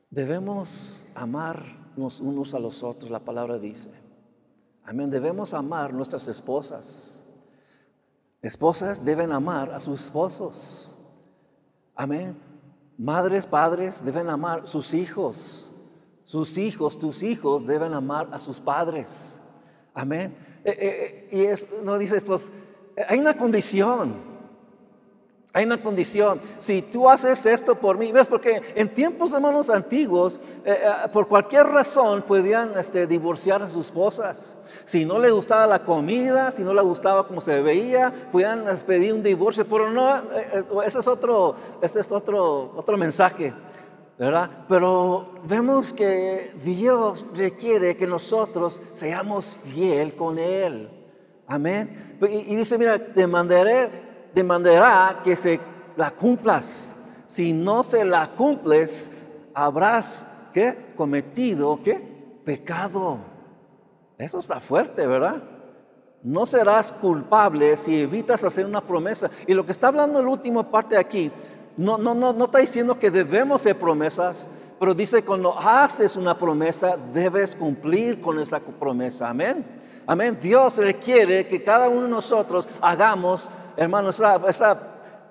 debemos 0.10 1.06
amarnos 1.14 2.22
unos 2.22 2.54
a 2.54 2.60
los 2.60 2.84
otros, 2.84 3.12
la 3.12 3.20
palabra 3.20 3.60
dice. 3.60 3.92
Amén, 4.86 5.10
debemos 5.10 5.54
amar 5.54 5.94
nuestras 5.94 6.28
esposas. 6.30 7.22
Esposas 8.42 9.04
deben 9.04 9.34
amar 9.34 9.72
a 9.72 9.82
sus 9.82 10.06
esposos. 10.06 10.96
Amén. 11.94 12.38
Madres, 12.98 13.46
padres 13.46 14.06
deben 14.06 14.30
amar 14.30 14.66
sus 14.66 14.94
hijos. 14.94 15.72
Sus 16.24 16.58
hijos, 16.58 16.98
tus 16.98 17.22
hijos 17.22 17.68
deben 17.68 17.94
amar 17.94 18.30
a 18.32 18.40
sus 18.40 18.62
padres. 18.62 19.42
Amén. 19.94 20.38
Eh, 20.64 20.72
eh, 20.72 20.78
eh, 20.80 21.30
y 21.32 21.42
es, 21.46 21.68
no 21.84 21.98
dices, 21.98 22.24
pues 22.24 22.52
hay 23.08 23.20
una 23.20 23.36
condición. 23.36 24.38
Hay 25.58 25.66
una 25.66 25.82
condición. 25.82 26.40
Si 26.60 26.84
tú 26.84 27.10
haces 27.10 27.44
esto 27.48 27.74
por 27.74 27.98
mí, 27.98 28.12
ves, 28.12 28.28
porque 28.28 28.62
en 28.76 28.94
tiempos 28.94 29.34
hermanos 29.34 29.72
antiguos, 29.72 30.40
eh, 30.64 30.78
eh, 30.84 31.08
por 31.12 31.28
cualquier 31.28 31.66
razón 31.66 32.22
podían 32.22 32.78
este, 32.78 33.08
divorciar 33.08 33.64
a 33.64 33.70
sus 33.70 33.88
esposas. 33.88 34.56
Si 34.84 35.04
no 35.04 35.18
le 35.18 35.32
gustaba 35.32 35.66
la 35.66 35.84
comida, 35.84 36.52
si 36.52 36.64
no 36.64 36.76
le 36.76 36.82
gustaba 36.84 37.28
cómo 37.28 37.42
se 37.42 37.60
veía, 37.60 38.14
podían 38.32 38.66
pedir 38.86 39.14
un 39.14 39.24
divorcio. 39.24 39.66
Pero 39.66 39.90
no, 39.90 40.18
eh, 40.18 40.64
ese 40.86 41.00
es 41.00 41.08
otro, 41.08 41.56
ese 41.82 42.02
es 42.02 42.12
otro, 42.12 42.74
otro 42.76 42.96
mensaje. 42.96 43.52
¿verdad? 44.20 44.50
Pero 44.68 45.40
vemos 45.44 45.94
que 45.94 46.54
Dios 46.64 47.26
requiere 47.36 47.96
que 47.96 48.06
nosotros 48.06 48.82
seamos 48.92 49.60
fiel 49.74 50.16
con 50.16 50.38
Él. 50.38 50.97
Amén. 51.48 52.18
Y, 52.22 52.54
y 52.54 52.56
dice, 52.56 52.78
mira, 52.78 53.00
te 53.00 53.26
mandaré 53.26 54.08
demandará 54.38 55.20
que 55.24 55.36
se 55.36 55.60
la 55.96 56.12
cumplas. 56.12 56.96
Si 57.26 57.52
no 57.52 57.84
se 57.84 58.06
la 58.06 58.28
cumples, 58.28 59.12
habrás 59.54 60.26
¿qué? 60.54 60.94
cometido 60.96 61.82
¿qué? 61.84 61.96
pecado. 62.46 63.18
Eso 64.18 64.40
está 64.40 64.60
fuerte, 64.60 65.06
¿verdad? 65.08 65.42
No 66.24 66.46
serás 66.46 66.92
culpable 66.92 67.76
si 67.78 68.02
evitas 68.02 68.44
hacer 68.44 68.66
una 68.66 68.82
promesa. 68.82 69.30
Y 69.48 69.54
lo 69.54 69.66
que 69.66 69.72
está 69.72 69.88
hablando 69.88 70.20
el 70.20 70.28
último 70.28 70.70
parte 70.70 70.98
aquí, 70.98 71.32
no, 71.76 71.98
no, 71.98 72.14
no, 72.14 72.32
no 72.32 72.46
está 72.46 72.60
diciendo 72.60 72.98
que 72.98 73.12
debemos 73.12 73.62
hacer 73.62 73.78
promesas, 73.78 74.48
pero 74.80 74.94
dice 74.94 75.24
cuando 75.24 75.58
haces 75.58 76.16
una 76.16 76.38
promesa, 76.38 76.98
debes 77.12 77.56
cumplir 77.56 78.22
con 78.22 78.40
esa 78.40 78.60
promesa. 78.60 79.30
Amén. 79.30 79.66
Amén. 80.08 80.38
Dios 80.42 80.78
requiere 80.78 81.46
que 81.48 81.62
cada 81.62 81.90
uno 81.90 82.04
de 82.04 82.10
nosotros 82.10 82.68
hagamos 82.82 83.50
hermanos, 83.78 84.22
esa, 84.48 84.82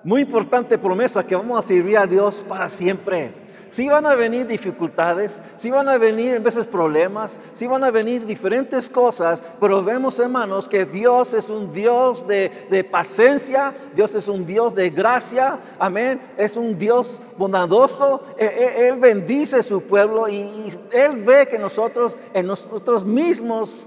muy 0.03 0.21
importante 0.21 0.77
promesa 0.77 1.25
que 1.25 1.35
vamos 1.35 1.59
a 1.59 1.67
servir 1.67 1.97
a 1.97 2.07
Dios 2.07 2.43
para 2.47 2.69
siempre. 2.69 3.45
Si 3.69 3.89
van 3.89 4.05
a 4.05 4.15
venir 4.15 4.47
dificultades, 4.47 5.43
si 5.57 5.69
van 5.69 5.89
a 5.89 5.97
venir 5.97 6.35
en 6.35 6.43
veces 6.43 6.65
problemas, 6.65 7.37
si 7.51 7.67
van 7.67 7.83
a 7.83 7.91
venir 7.91 8.25
diferentes 8.25 8.87
cosas, 8.87 9.43
pero 9.59 9.83
vemos 9.83 10.17
hermanos 10.19 10.69
que 10.69 10.85
Dios 10.85 11.33
es 11.33 11.49
un 11.49 11.73
Dios 11.73 12.25
de, 12.25 12.87
paciencia, 12.89 13.75
Dios 13.93 14.15
es 14.15 14.29
un 14.29 14.45
Dios 14.45 14.73
de 14.73 14.89
gracia, 14.89 15.59
amén, 15.79 16.21
es 16.37 16.55
un 16.55 16.79
Dios 16.79 17.21
bondadoso, 17.37 18.23
e, 18.37 18.45
e, 18.45 18.87
Él, 18.87 18.99
bendice 18.99 19.61
su 19.61 19.81
pueblo 19.81 20.29
y, 20.29 20.35
y 20.35 20.73
Él 20.93 21.23
ve 21.25 21.45
que 21.47 21.59
nosotros 21.59 22.17
en 22.33 22.47
nosotros 22.47 23.03
mismos 23.03 23.85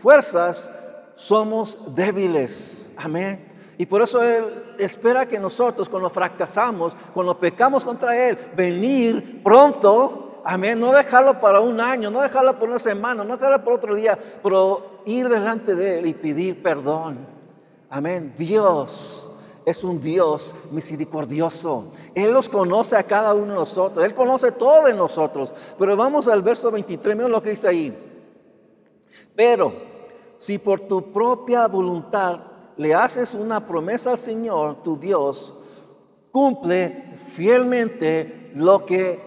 fuerzas 0.00 0.72
somos 1.14 1.78
débiles, 1.94 2.90
amén. 2.96 3.48
Y 3.76 3.86
por 3.86 4.02
eso 4.02 4.22
Él 4.22 4.74
espera 4.78 5.26
que 5.26 5.38
nosotros 5.38 5.88
cuando 5.88 6.10
fracasamos, 6.10 6.96
cuando 7.14 7.38
pecamos 7.38 7.84
contra 7.84 8.16
Él, 8.28 8.36
venir 8.54 9.42
pronto, 9.42 10.42
amén, 10.44 10.78
no 10.78 10.92
dejarlo 10.92 11.40
para 11.40 11.60
un 11.60 11.80
año, 11.80 12.10
no 12.10 12.20
dejarlo 12.20 12.58
por 12.58 12.68
una 12.68 12.78
semana, 12.78 13.24
no 13.24 13.36
dejarlo 13.36 13.64
por 13.64 13.74
otro 13.74 13.94
día, 13.94 14.18
pero 14.42 15.02
ir 15.06 15.28
delante 15.28 15.74
de 15.74 15.98
Él 15.98 16.06
y 16.06 16.14
pedir 16.14 16.62
perdón. 16.62 17.26
Amén. 17.88 18.34
Dios 18.36 19.28
es 19.66 19.82
un 19.82 20.00
Dios 20.00 20.54
misericordioso. 20.70 21.92
Él 22.14 22.32
los 22.32 22.48
conoce 22.48 22.96
a 22.96 23.02
cada 23.02 23.34
uno 23.34 23.52
de 23.52 23.58
nosotros. 23.60 24.04
Él 24.04 24.14
conoce 24.14 24.52
todo 24.52 24.84
de 24.84 24.94
nosotros. 24.94 25.52
Pero 25.78 25.96
vamos 25.96 26.28
al 26.28 26.42
verso 26.42 26.70
23, 26.70 27.16
mira 27.16 27.28
lo 27.28 27.42
que 27.42 27.50
dice 27.50 27.68
ahí. 27.68 27.96
Pero 29.34 29.89
si 30.40 30.56
por 30.56 30.80
tu 30.80 31.12
propia 31.12 31.68
voluntad 31.68 32.40
le 32.78 32.94
haces 32.94 33.34
una 33.34 33.66
promesa 33.66 34.12
al 34.12 34.16
Señor, 34.18 34.82
tu 34.82 34.98
Dios, 34.98 35.54
cumple 36.32 37.12
fielmente 37.28 38.50
lo 38.54 38.86
que 38.86 39.20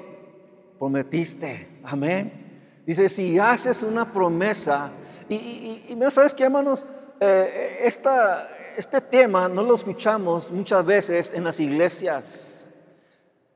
prometiste. 0.80 1.80
Amén. 1.84 2.82
Dice, 2.84 3.10
si 3.10 3.38
haces 3.38 3.84
una 3.84 4.12
promesa, 4.12 4.90
y, 5.30 5.36
y, 5.36 5.98
¿sabes 6.10 6.34
qué, 6.34 6.46
hermanos? 6.46 6.84
Eh, 7.20 7.82
esta, 7.84 8.50
este 8.76 9.00
tema 9.00 9.48
no 9.48 9.62
lo 9.62 9.76
escuchamos 9.76 10.52
muchas 10.52 10.84
veces 10.84 11.32
en 11.32 11.44
las 11.44 11.60
iglesias. 11.60 12.68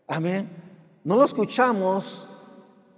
Amén. 0.07 0.47
No 1.03 1.15
lo 1.15 1.25
escuchamos 1.25 2.29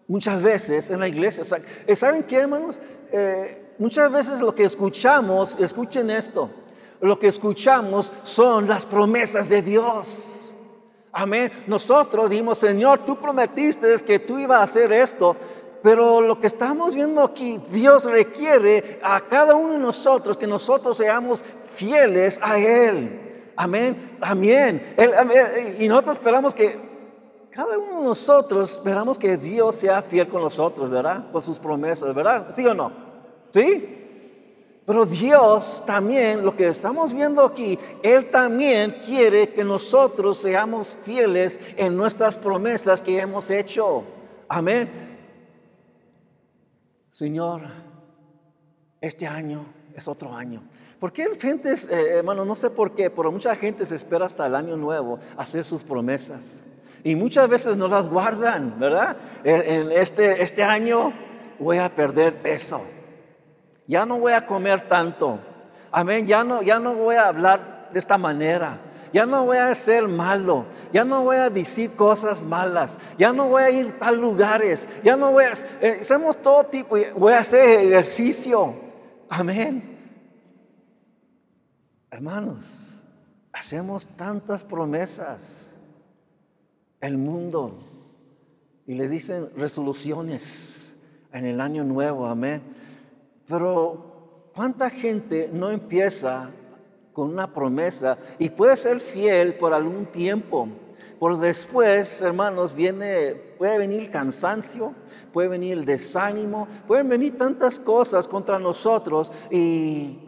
muchas 0.05 0.43
veces 0.43 0.89
en 0.89 0.99
la 0.99 1.07
iglesia. 1.07 1.45
¿Saben 1.45 2.23
qué, 2.23 2.39
hermanos? 2.39 2.81
Eh, 3.09 3.58
muchas 3.79 4.11
veces 4.11 4.41
lo 4.41 4.53
que 4.53 4.65
escuchamos, 4.65 5.55
escuchen 5.59 6.11
esto, 6.11 6.49
lo 7.01 7.17
que 7.17 7.27
escuchamos 7.27 8.11
son 8.23 8.67
las 8.67 8.85
promesas 8.85 9.49
de 9.49 9.61
Dios. 9.61 10.39
Amén. 11.11 11.51
Nosotros 11.65 12.29
dijimos, 12.29 12.59
Señor, 12.59 13.05
tú 13.05 13.15
prometiste 13.15 13.95
que 14.05 14.19
tú 14.19 14.37
ibas 14.37 14.59
a 14.59 14.63
hacer 14.63 14.91
esto, 14.93 15.35
pero 15.81 16.21
lo 16.21 16.39
que 16.39 16.47
estamos 16.47 16.93
viendo 16.93 17.23
aquí, 17.23 17.59
Dios 17.71 18.05
requiere 18.05 18.99
a 19.01 19.19
cada 19.21 19.55
uno 19.55 19.73
de 19.73 19.79
nosotros 19.79 20.37
que 20.37 20.45
nosotros 20.45 20.97
seamos 20.97 21.43
fieles 21.65 22.39
a 22.43 22.59
Él. 22.59 23.51
Amén. 23.55 24.17
Amén. 24.21 24.95
y 25.79 25.87
nosotros 25.87 26.17
esperamos 26.17 26.53
que 26.53 26.77
cada 27.49 27.77
uno 27.77 27.99
de 27.99 28.03
nosotros 28.05 28.73
esperamos 28.73 29.17
que 29.17 29.35
Dios 29.35 29.75
sea 29.77 30.01
fiel 30.01 30.27
con 30.27 30.41
nosotros, 30.41 30.89
¿verdad? 30.89 31.31
Con 31.31 31.41
sus 31.41 31.57
promesas, 31.57 32.13
¿verdad? 32.13 32.47
¿Sí 32.51 32.65
o 32.65 32.73
no? 32.73 33.08
¿Sí? 33.51 33.99
Pero 34.89 35.05
Dios 35.05 35.83
también, 35.85 36.43
lo 36.43 36.55
que 36.55 36.67
estamos 36.67 37.13
viendo 37.13 37.45
aquí, 37.45 37.77
Él 38.01 38.31
también 38.31 38.97
quiere 39.05 39.49
que 39.49 39.63
nosotros 39.63 40.39
seamos 40.39 40.97
fieles 41.03 41.59
en 41.77 41.95
nuestras 41.95 42.35
promesas 42.35 42.99
que 42.99 43.19
hemos 43.19 43.51
hecho. 43.51 44.03
Amén. 44.47 44.89
Señor, 47.11 47.61
este 48.99 49.27
año 49.27 49.63
es 49.93 50.07
otro 50.07 50.33
año. 50.33 50.63
¿Por 50.99 51.13
qué 51.13 51.29
gente, 51.39 51.71
eh, 51.71 52.17
hermano, 52.17 52.43
no 52.43 52.55
sé 52.55 52.71
por 52.71 52.95
qué, 52.95 53.11
pero 53.11 53.31
mucha 53.31 53.55
gente 53.55 53.85
se 53.85 53.95
espera 53.95 54.25
hasta 54.25 54.47
el 54.47 54.55
año 54.55 54.75
nuevo 54.75 55.19
hacer 55.37 55.63
sus 55.63 55.83
promesas? 55.83 56.63
Y 57.03 57.15
muchas 57.15 57.47
veces 57.47 57.77
no 57.77 57.87
las 57.87 58.07
guardan, 58.07 58.79
¿verdad? 58.79 59.17
En 59.43 59.91
este, 59.91 60.41
este 60.41 60.63
año 60.63 61.13
voy 61.59 61.77
a 61.77 61.93
perder 61.93 62.41
peso. 62.41 62.81
Ya 63.89 64.05
no 64.05 64.19
voy 64.19 64.33
a 64.33 64.45
comer 64.45 64.87
tanto. 64.87 65.39
Amén. 65.91 66.27
Ya 66.27 66.43
no, 66.43 66.61
ya 66.61 66.77
no 66.77 66.93
voy 66.93 67.15
a 67.15 67.29
hablar 67.29 67.89
de 67.91 67.97
esta 67.97 68.19
manera. 68.19 68.79
Ya 69.11 69.25
no 69.25 69.45
voy 69.45 69.57
a 69.57 69.73
ser 69.73 70.07
malo. 70.07 70.67
Ya 70.93 71.03
no 71.03 71.23
voy 71.23 71.37
a 71.37 71.49
decir 71.49 71.95
cosas 71.95 72.45
malas. 72.45 72.99
Ya 73.17 73.33
no 73.33 73.47
voy 73.47 73.63
a 73.63 73.71
ir 73.71 73.87
a 73.87 73.97
tal 73.97 74.21
lugares. 74.21 74.87
Ya 75.03 75.17
no 75.17 75.31
voy 75.31 75.45
a... 75.45 75.53
Eh, 75.81 75.97
hacemos 76.01 76.37
todo 76.37 76.65
tipo. 76.65 76.97
Voy 77.15 77.33
a 77.33 77.39
hacer 77.39 77.79
ejercicio. 77.87 78.75
Amén. 79.27 79.97
Hermanos, 82.11 82.99
hacemos 83.51 84.05
tantas 84.05 84.63
promesas 84.63 85.75
el 87.01 87.17
mundo 87.17 87.79
y 88.85 88.93
les 88.93 89.09
dicen 89.09 89.49
resoluciones 89.57 90.95
en 91.31 91.47
el 91.47 91.59
año 91.59 91.83
nuevo, 91.83 92.27
amén. 92.27 92.78
Pero 93.49 94.51
¿cuánta 94.53 94.91
gente 94.91 95.49
no 95.51 95.71
empieza 95.71 96.51
con 97.11 97.31
una 97.31 97.51
promesa 97.51 98.19
y 98.37 98.49
puede 98.49 98.77
ser 98.77 98.99
fiel 98.99 99.55
por 99.57 99.73
algún 99.73 100.05
tiempo? 100.05 100.69
Por 101.17 101.39
después, 101.39 102.21
hermanos, 102.21 102.73
viene, 102.75 103.33
puede 103.57 103.79
venir 103.79 104.01
el 104.01 104.11
cansancio, 104.11 104.93
puede 105.33 105.49
venir 105.49 105.79
el 105.79 105.85
desánimo, 105.85 106.67
pueden 106.87 107.09
venir 107.09 107.37
tantas 107.37 107.79
cosas 107.79 108.27
contra 108.27 108.59
nosotros 108.59 109.31
y, 109.49 110.19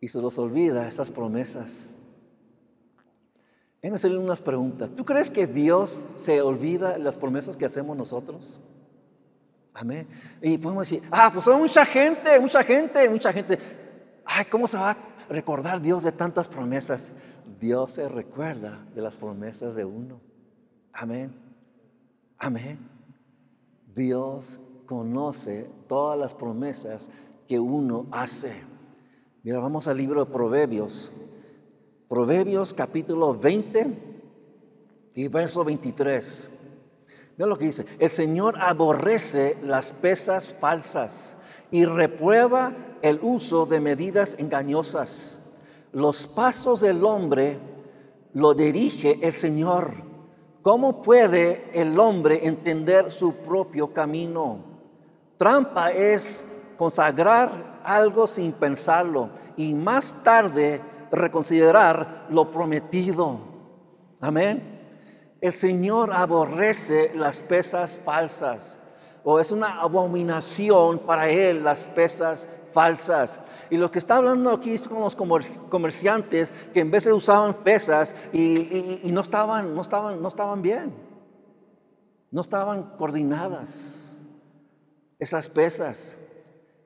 y 0.00 0.08
se 0.08 0.20
los 0.22 0.38
olvida 0.38 0.86
esas 0.86 1.10
promesas. 1.10 1.90
Déjenme 3.82 3.96
hacerle 3.96 4.18
unas 4.18 4.40
preguntas. 4.40 4.90
¿Tú 4.94 5.04
crees 5.04 5.30
que 5.30 5.48
Dios 5.48 6.10
se 6.16 6.40
olvida 6.40 6.96
las 6.96 7.16
promesas 7.16 7.56
que 7.56 7.66
hacemos 7.66 7.96
nosotros? 7.96 8.60
Amén. 9.78 10.08
Y 10.40 10.56
podemos 10.56 10.88
decir, 10.88 11.06
ah, 11.10 11.30
pues 11.30 11.44
son 11.44 11.60
mucha 11.60 11.84
gente, 11.84 12.40
mucha 12.40 12.62
gente, 12.62 13.10
mucha 13.10 13.30
gente. 13.30 13.58
Ay, 14.24 14.46
¿cómo 14.46 14.66
se 14.66 14.78
va 14.78 14.92
a 14.92 14.96
recordar 15.28 15.82
Dios 15.82 16.02
de 16.02 16.12
tantas 16.12 16.48
promesas? 16.48 17.12
Dios 17.60 17.92
se 17.92 18.08
recuerda 18.08 18.86
de 18.94 19.02
las 19.02 19.18
promesas 19.18 19.74
de 19.74 19.84
uno. 19.84 20.20
Amén. 20.94 21.34
Amén. 22.38 22.78
Dios 23.94 24.60
conoce 24.86 25.68
todas 25.86 26.18
las 26.18 26.32
promesas 26.32 27.10
que 27.46 27.58
uno 27.58 28.06
hace. 28.12 28.54
Mira, 29.42 29.58
vamos 29.58 29.88
al 29.88 29.98
libro 29.98 30.24
de 30.24 30.32
Proverbios. 30.32 31.12
Proverbios 32.08 32.72
capítulo 32.72 33.34
20 33.34 34.16
y 35.14 35.28
verso 35.28 35.64
23. 35.64 36.55
Mira 37.36 37.48
lo 37.48 37.58
que 37.58 37.66
dice. 37.66 37.84
El 37.98 38.10
Señor 38.10 38.56
aborrece 38.60 39.58
las 39.62 39.92
pesas 39.92 40.54
falsas 40.54 41.36
y 41.70 41.84
reprueba 41.84 42.72
el 43.02 43.18
uso 43.22 43.66
de 43.66 43.80
medidas 43.80 44.36
engañosas. 44.38 45.38
Los 45.92 46.26
pasos 46.26 46.80
del 46.80 47.04
hombre 47.04 47.58
lo 48.32 48.54
dirige 48.54 49.18
el 49.22 49.34
Señor. 49.34 49.92
¿Cómo 50.62 51.02
puede 51.02 51.70
el 51.74 51.98
hombre 51.98 52.46
entender 52.46 53.12
su 53.12 53.34
propio 53.34 53.92
camino? 53.92 54.58
Trampa 55.36 55.90
es 55.90 56.46
consagrar 56.76 57.80
algo 57.84 58.26
sin 58.26 58.52
pensarlo 58.52 59.30
y 59.56 59.74
más 59.74 60.22
tarde 60.22 60.80
reconsiderar 61.12 62.26
lo 62.30 62.50
prometido. 62.50 63.38
Amén. 64.20 64.75
El 65.40 65.52
Señor 65.52 66.12
aborrece 66.12 67.12
las 67.14 67.42
pesas 67.42 68.00
falsas 68.04 68.78
o 69.28 69.40
es 69.40 69.50
una 69.50 69.80
abominación 69.80 71.00
para 71.00 71.28
Él 71.28 71.64
las 71.64 71.88
pesas 71.88 72.48
falsas. 72.72 73.40
Y 73.70 73.76
lo 73.76 73.90
que 73.90 73.98
está 73.98 74.16
hablando 74.16 74.52
aquí 74.52 74.78
son 74.78 75.00
los 75.00 75.16
comerciantes 75.16 76.52
que 76.72 76.78
en 76.78 76.92
de 76.92 77.12
usaban 77.12 77.54
pesas 77.54 78.14
y, 78.32 79.00
y, 79.02 79.10
no, 79.10 79.22
estaban, 79.22 79.74
no, 79.74 79.82
estaban, 79.82 80.22
no 80.22 80.28
estaban 80.28 80.62
bien, 80.62 80.94
no 82.30 82.40
estaban 82.40 82.84
coordinadas 82.96 84.24
esas 85.18 85.48
pesas. 85.48 86.16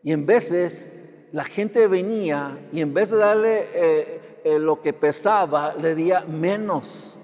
Y 0.02 0.12
en 0.12 0.24
veces 0.24 0.90
la 1.32 1.44
gente 1.44 1.88
venía 1.88 2.58
y 2.72 2.80
en 2.80 2.94
vez 2.94 3.10
de 3.10 3.18
darle 3.18 3.68
eh, 3.74 4.40
eh, 4.44 4.58
lo 4.58 4.80
que 4.80 4.94
pesaba, 4.94 5.74
le 5.74 5.94
día 5.94 6.22
menos. 6.22 7.19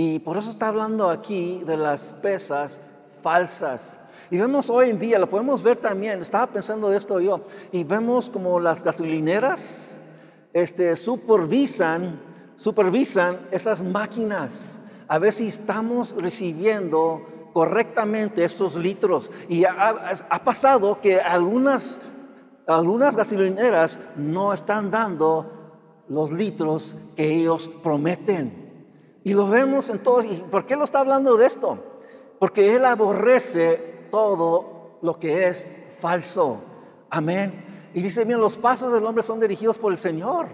Y 0.00 0.20
por 0.20 0.36
eso 0.36 0.48
está 0.50 0.68
hablando 0.68 1.10
aquí 1.10 1.60
de 1.66 1.76
las 1.76 2.12
pesas 2.12 2.80
falsas. 3.20 3.98
Y 4.30 4.38
vemos 4.38 4.70
hoy 4.70 4.90
en 4.90 4.98
día, 5.00 5.18
lo 5.18 5.28
podemos 5.28 5.60
ver 5.60 5.78
también, 5.78 6.20
estaba 6.20 6.46
pensando 6.46 6.88
de 6.88 6.98
esto 6.98 7.18
yo, 7.18 7.40
y 7.72 7.82
vemos 7.82 8.30
como 8.30 8.60
las 8.60 8.84
gasolineras 8.84 9.98
este, 10.52 10.94
supervisan, 10.94 12.20
supervisan 12.54 13.40
esas 13.50 13.82
máquinas 13.82 14.78
a 15.08 15.18
ver 15.18 15.32
si 15.32 15.48
estamos 15.48 16.14
recibiendo 16.16 17.50
correctamente 17.52 18.44
estos 18.44 18.76
litros. 18.76 19.32
Y 19.48 19.64
ha, 19.64 19.88
ha 20.30 20.44
pasado 20.44 21.00
que 21.00 21.20
algunas 21.20 22.00
algunas 22.68 23.16
gasolineras 23.16 23.98
no 24.16 24.52
están 24.52 24.92
dando 24.92 25.74
los 26.06 26.30
litros 26.30 26.94
que 27.16 27.34
ellos 27.34 27.68
prometen. 27.82 28.67
Y 29.24 29.34
lo 29.34 29.48
vemos 29.48 29.90
en 29.90 29.98
todos. 29.98 30.24
¿Y 30.24 30.36
por 30.50 30.66
qué 30.66 30.76
lo 30.76 30.84
está 30.84 31.00
hablando 31.00 31.36
de 31.36 31.46
esto? 31.46 31.78
Porque 32.38 32.74
Él 32.74 32.84
aborrece 32.84 34.06
todo 34.10 34.98
lo 35.02 35.18
que 35.18 35.48
es 35.48 35.68
falso. 36.00 36.60
Amén. 37.10 37.90
Y 37.94 38.02
dice, 38.02 38.24
bien, 38.24 38.40
los 38.40 38.56
pasos 38.56 38.92
del 38.92 39.04
hombre 39.04 39.22
son 39.22 39.40
dirigidos 39.40 39.78
por 39.78 39.92
el 39.92 39.98
Señor. 39.98 40.48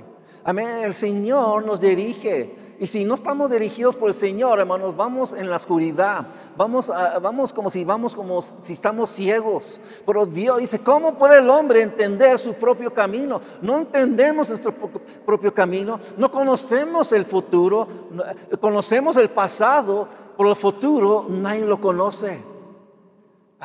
Amén. 0.45 0.83
El 0.83 0.95
Señor 0.95 1.65
nos 1.65 1.81
dirige. 1.81 2.64
Y 2.81 2.87
si 2.87 3.05
no 3.05 3.15
estamos 3.15 3.51
dirigidos 3.51 3.97
por 3.97 4.09
el 4.09 4.15
Señor, 4.15 4.59
hermanos, 4.59 4.97
vamos 4.97 5.33
en 5.33 5.49
la 5.49 5.57
oscuridad, 5.57 6.27
vamos, 6.57 6.89
vamos 7.23 7.53
como 7.53 7.71
si 7.71 7.85
vamos 7.85 8.15
como 8.15 8.43
si 8.43 8.73
estamos 8.73 9.11
ciegos. 9.11 9.81
Pero 10.05 10.27
Dios 10.27 10.59
dice, 10.59 10.81
¿cómo 10.81 11.15
puede 11.15 11.39
el 11.39 11.49
hombre 11.49 11.83
entender 11.83 12.39
su 12.39 12.55
propio 12.55 12.93
camino? 12.93 13.41
No 13.63 13.79
entendemos 13.79 14.49
nuestro 14.49 14.75
propio 15.25 15.55
camino, 15.55 16.01
no 16.17 16.31
conocemos 16.31 17.13
el 17.13 17.25
futuro, 17.25 17.87
conocemos 18.61 19.17
el 19.17 19.31
pasado, 19.31 20.09
pero 20.37 20.51
el 20.51 20.57
futuro 20.57 21.27
nadie 21.29 21.65
lo 21.65 21.81
conoce. 21.81 22.54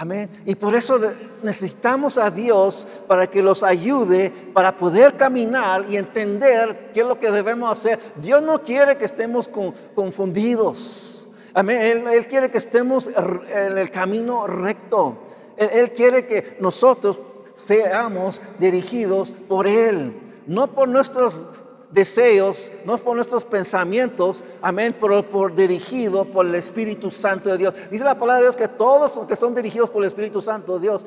Amén. 0.01 0.29
Y 0.45 0.55
por 0.55 0.75
eso 0.75 0.97
necesitamos 1.43 2.17
a 2.17 2.31
Dios 2.31 2.87
para 3.05 3.29
que 3.29 3.41
los 3.41 3.63
ayude 3.63 4.31
para 4.53 4.77
poder 4.77 5.17
caminar 5.17 5.83
y 5.89 5.97
entender 5.97 6.91
qué 6.93 7.01
es 7.01 7.05
lo 7.05 7.19
que 7.19 7.29
debemos 7.29 7.69
hacer. 7.69 7.99
Dios 8.15 8.41
no 8.41 8.63
quiere 8.63 8.95
que 8.95 9.03
estemos 9.03 9.49
confundidos. 9.93 11.27
Amén. 11.53 12.07
Él, 12.07 12.27
quiere 12.27 12.49
que 12.49 12.59
estemos 12.59 13.09
en 13.09 13.77
el 13.77 13.91
camino 13.91 14.47
recto. 14.47 15.17
él 15.57 15.91
quiere 15.91 16.25
que 16.25 16.55
nosotros 16.61 17.19
seamos 17.53 18.41
dirigidos 18.57 19.33
por 19.49 19.67
Él, 19.67 20.13
no 20.47 20.67
por 20.67 20.87
nuestros 20.87 21.43
deseos, 21.91 22.71
no 22.85 22.97
por 22.97 23.15
nuestros 23.15 23.45
pensamientos, 23.45 24.43
amén, 24.61 24.95
pero 24.99 25.27
por 25.29 25.55
dirigido 25.55 26.25
por 26.25 26.45
el 26.45 26.55
Espíritu 26.55 27.11
Santo 27.11 27.49
de 27.49 27.57
Dios. 27.57 27.73
Dice 27.89 28.03
la 28.03 28.17
palabra 28.17 28.37
de 28.37 28.43
Dios 28.43 28.55
que 28.55 28.67
todos 28.67 29.15
los 29.15 29.27
que 29.27 29.35
son 29.35 29.55
dirigidos 29.55 29.89
por 29.89 30.03
el 30.03 30.07
Espíritu 30.07 30.41
Santo 30.41 30.75
de 30.75 30.81
Dios 30.81 31.05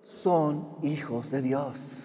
son 0.00 0.76
hijos 0.82 1.30
de 1.30 1.42
Dios. 1.42 2.02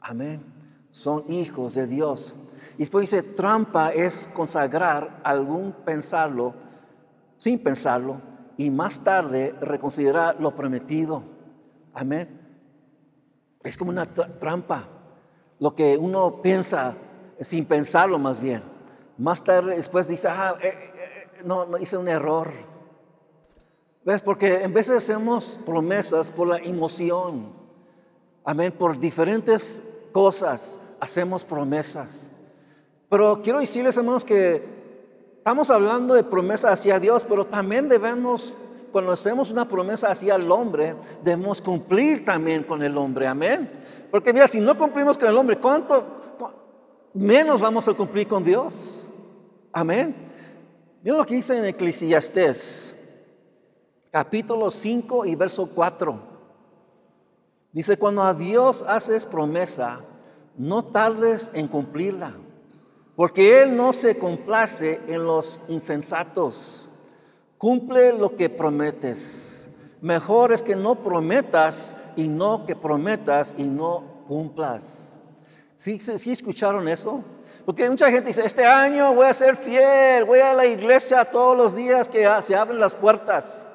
Amén. 0.00 0.44
Son 0.90 1.24
hijos 1.28 1.74
de 1.74 1.86
Dios. 1.86 2.34
Y 2.76 2.78
después 2.78 3.10
dice, 3.10 3.22
trampa 3.22 3.92
es 3.92 4.28
consagrar 4.32 5.20
algún 5.24 5.72
pensarlo, 5.84 6.54
sin 7.36 7.58
pensarlo, 7.58 8.20
y 8.56 8.70
más 8.70 9.02
tarde 9.02 9.54
reconsiderar 9.60 10.40
lo 10.40 10.54
prometido. 10.54 11.22
Amén. 11.94 12.40
Es 13.62 13.76
como 13.76 13.90
una 13.90 14.06
trampa 14.06 14.88
lo 15.62 15.76
que 15.76 15.96
uno 15.96 16.42
piensa 16.42 16.96
sin 17.38 17.66
pensarlo 17.66 18.18
más 18.18 18.40
bien. 18.40 18.64
Más 19.16 19.44
tarde 19.44 19.76
después 19.76 20.08
dice, 20.08 20.26
ah, 20.26 20.56
eh, 20.60 20.66
eh, 20.66 21.42
no, 21.44 21.66
no 21.66 21.78
hice 21.78 21.96
un 21.96 22.08
error. 22.08 22.52
¿Ves? 24.04 24.22
Porque 24.22 24.64
en 24.64 24.74
de 24.74 24.80
hacemos 24.80 25.60
promesas 25.64 26.32
por 26.32 26.48
la 26.48 26.58
emoción, 26.58 27.52
amén, 28.44 28.74
por 28.76 28.98
diferentes 28.98 29.84
cosas 30.10 30.80
hacemos 30.98 31.44
promesas. 31.44 32.26
Pero 33.08 33.40
quiero 33.40 33.60
decirles, 33.60 33.96
hermanos, 33.96 34.24
que 34.24 34.64
estamos 35.38 35.70
hablando 35.70 36.14
de 36.14 36.24
promesas 36.24 36.72
hacia 36.72 36.98
Dios, 36.98 37.24
pero 37.24 37.46
también 37.46 37.88
debemos, 37.88 38.52
cuando 38.90 39.12
hacemos 39.12 39.52
una 39.52 39.68
promesa 39.68 40.10
hacia 40.10 40.34
el 40.34 40.50
hombre, 40.50 40.96
debemos 41.22 41.62
cumplir 41.62 42.24
también 42.24 42.64
con 42.64 42.82
el 42.82 42.98
hombre, 42.98 43.28
amén. 43.28 43.70
Porque 44.12 44.32
mira, 44.32 44.46
si 44.46 44.60
no 44.60 44.78
cumplimos 44.78 45.18
con 45.18 45.28
el 45.28 45.36
hombre, 45.36 45.58
¿cuánto 45.58 46.04
menos 47.14 47.60
vamos 47.60 47.88
a 47.88 47.94
cumplir 47.94 48.28
con 48.28 48.44
Dios? 48.44 49.04
Amén. 49.72 50.14
Mira 51.02 51.16
lo 51.16 51.24
que 51.24 51.34
dice 51.34 51.58
en 51.58 51.64
Eclesiastés, 51.64 52.94
capítulo 54.12 54.70
5 54.70 55.26
y 55.26 55.34
verso 55.34 55.68
4. 55.74 56.16
Dice, 57.72 57.96
cuando 57.96 58.22
a 58.22 58.34
Dios 58.34 58.84
haces 58.86 59.26
promesa, 59.26 59.98
no 60.56 60.84
tardes 60.84 61.50
en 61.54 61.66
cumplirla 61.66 62.34
porque 63.16 63.62
Él 63.62 63.76
no 63.76 63.92
se 63.92 64.18
complace 64.18 65.00
en 65.06 65.24
los 65.24 65.60
insensatos. 65.68 66.88
Cumple 67.58 68.12
lo 68.12 68.36
que 68.36 68.48
prometes. 68.48 69.68
Mejor 70.00 70.52
es 70.52 70.62
que 70.62 70.74
no 70.74 70.96
prometas 70.96 71.96
y 72.16 72.28
no 72.28 72.66
que 72.66 72.76
prometas 72.76 73.54
y 73.58 73.64
no 73.64 74.24
cumplas. 74.28 75.18
¿Sí, 75.76 75.98
sí 76.00 76.30
escucharon 76.30 76.86
eso? 76.88 77.24
Porque 77.64 77.88
mucha 77.88 78.10
gente 78.10 78.28
dice, 78.28 78.44
este 78.44 78.64
año 78.64 79.14
voy 79.14 79.26
a 79.26 79.34
ser 79.34 79.56
fiel, 79.56 80.24
voy 80.24 80.40
a 80.40 80.52
la 80.52 80.66
iglesia 80.66 81.24
todos 81.24 81.56
los 81.56 81.74
días 81.74 82.08
que 82.08 82.28
se 82.42 82.56
abren 82.56 82.80
las 82.80 82.94
puertas. 82.94 83.66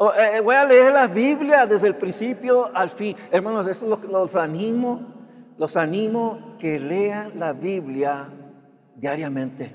Eh, 0.00 0.36
eh, 0.36 0.40
voy 0.40 0.54
a 0.54 0.64
leer 0.64 0.92
la 0.92 1.06
Biblia 1.06 1.66
desde 1.66 1.88
el 1.88 1.96
principio 1.96 2.70
al 2.74 2.90
fin. 2.90 3.16
Hermanos, 3.30 3.66
eso 3.66 3.84
es 3.84 3.90
lo 3.90 4.00
que 4.00 4.08
los 4.08 4.36
animo. 4.36 5.00
Los 5.58 5.76
animo 5.76 6.56
que 6.58 6.78
lean 6.78 7.38
la 7.38 7.52
Biblia 7.52 8.28
diariamente. 8.96 9.72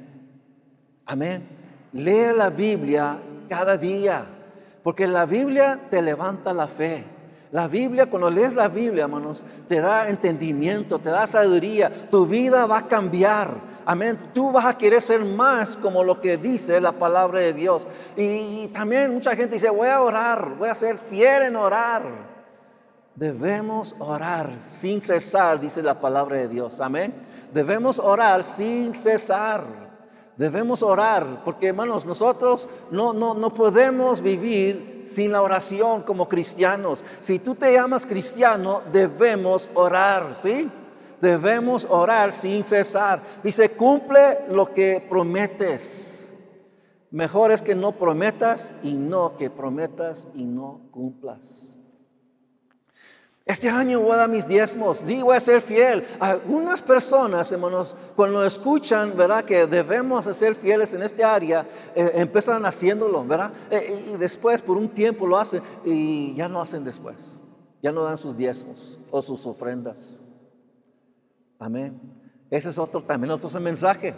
Amén. 1.06 1.48
Lee 1.94 2.34
la 2.36 2.50
Biblia 2.50 3.18
cada 3.48 3.78
día, 3.78 4.26
porque 4.84 5.08
la 5.08 5.26
Biblia 5.26 5.88
te 5.90 6.02
levanta 6.02 6.54
la 6.54 6.68
fe. 6.68 7.06
La 7.52 7.68
Biblia, 7.68 8.10
cuando 8.10 8.30
lees 8.30 8.54
la 8.54 8.68
Biblia, 8.68 9.06
hermanos, 9.06 9.46
te 9.68 9.80
da 9.80 10.10
entendimiento, 10.10 11.00
te 11.00 11.10
da 11.10 11.26
sabiduría, 11.26 12.10
tu 12.10 12.26
vida 12.26 12.66
va 12.66 12.80
a 12.80 12.88
cambiar. 12.88 13.56
Amén. 13.86 14.20
Tú 14.34 14.52
vas 14.52 14.66
a 14.66 14.78
querer 14.78 15.02
ser 15.02 15.24
más 15.24 15.78
como 15.78 16.04
lo 16.04 16.20
que 16.20 16.38
dice 16.38 16.82
la 16.82 16.92
palabra 16.92 17.40
de 17.40 17.54
Dios. 17.54 17.88
Y, 18.18 18.68
también 18.68 19.14
mucha 19.14 19.34
gente 19.34 19.56
dice, 19.56 19.70
voy 19.70 19.88
a 19.88 20.02
orar, 20.02 20.56
voy 20.58 20.68
a 20.68 20.76
ser 20.76 20.98
fiel 20.98 21.44
en 21.44 21.56
orar. 21.56 22.04
Debemos 23.16 23.96
orar 23.98 24.58
sin 24.60 25.02
cesar, 25.02 25.60
dice 25.60 25.82
la 25.82 26.02
palabra 26.02 26.38
de 26.38 26.50
Dios. 26.50 26.82
Amén. 26.82 27.14
Debemos 27.54 27.98
orar 27.98 28.44
sin 28.44 28.94
cesar. 28.94 29.87
Debemos 30.38 30.84
orar, 30.84 31.42
porque 31.44 31.68
hermanos, 31.68 32.06
nosotros 32.06 32.70
no, 32.92 33.12
no, 33.12 33.34
no 33.34 33.54
podemos 33.54 34.22
vivir 34.22 35.02
sin 35.04 35.32
la 35.32 35.42
oración 35.42 36.04
como 36.04 36.30
cristianos. 36.30 37.04
Si 37.22 37.40
tú 37.40 37.56
te 37.56 37.74
llamas 37.74 38.06
cristiano, 38.06 38.84
debemos 38.92 39.68
orar, 39.74 40.36
¿sí? 40.36 40.70
Debemos 41.20 41.88
orar 41.90 42.32
sin 42.32 42.64
cesar. 42.64 43.24
Dice, 43.44 43.72
cumple 43.72 44.46
lo 44.50 44.72
que 44.74 45.04
prometes. 45.10 46.32
Mejor 47.10 47.52
es 47.52 47.64
que 47.64 47.74
no 47.74 47.94
prometas 47.94 48.74
y 48.84 48.96
no 48.96 49.38
que 49.38 49.50
prometas 49.50 50.28
y 50.36 50.44
no 50.44 50.82
cumplas. 50.92 51.77
Este 53.48 53.70
año 53.70 54.02
voy 54.02 54.12
a 54.12 54.18
dar 54.18 54.30
mis 54.30 54.46
diezmos, 54.46 55.04
sí, 55.06 55.24
voy 55.24 55.38
a 55.38 55.40
ser 55.40 55.62
fiel. 55.62 56.06
Algunas 56.20 56.82
personas, 56.82 57.50
hermanos, 57.50 57.96
cuando 58.14 58.46
escuchan, 58.46 59.16
¿verdad? 59.16 59.46
Que 59.46 59.66
debemos 59.66 60.26
ser 60.26 60.54
fieles 60.54 60.94
en 60.94 61.02
este 61.02 61.24
área, 61.24 61.66
eh, 61.96 62.12
empiezan 62.16 62.66
haciéndolo, 62.66 63.24
¿verdad? 63.24 63.54
Eh, 63.72 64.12
y 64.14 64.18
después, 64.18 64.62
por 64.62 64.76
un 64.76 64.90
tiempo 64.90 65.26
lo 65.26 65.38
hacen 65.38 65.64
y 65.86 66.36
ya 66.36 66.50
no 66.50 66.62
hacen 66.62 66.84
después. 66.84 67.40
Ya 67.82 67.94
no 67.94 68.04
dan 68.04 68.18
sus 68.18 68.36
diezmos 68.36 69.00
o 69.12 69.22
sus 69.22 69.46
ofrendas. 69.46 70.22
Amén. 71.58 72.02
Ese 72.50 72.70
es 72.70 72.78
otro 72.78 73.02
también, 73.02 73.32
otro 73.32 73.50
mensaje. 73.62 74.14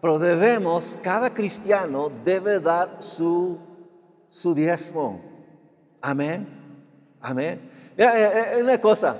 Pero 0.00 0.20
debemos, 0.20 1.00
cada 1.02 1.34
cristiano 1.34 2.12
debe 2.24 2.60
dar 2.60 2.98
su, 3.00 3.58
su 4.28 4.54
diezmo. 4.54 5.20
Amén. 6.00 6.46
Amén. 7.20 7.77
Mira, 7.98 8.16
eh, 8.16 8.58
eh, 8.58 8.62
una 8.62 8.80
cosa. 8.80 9.16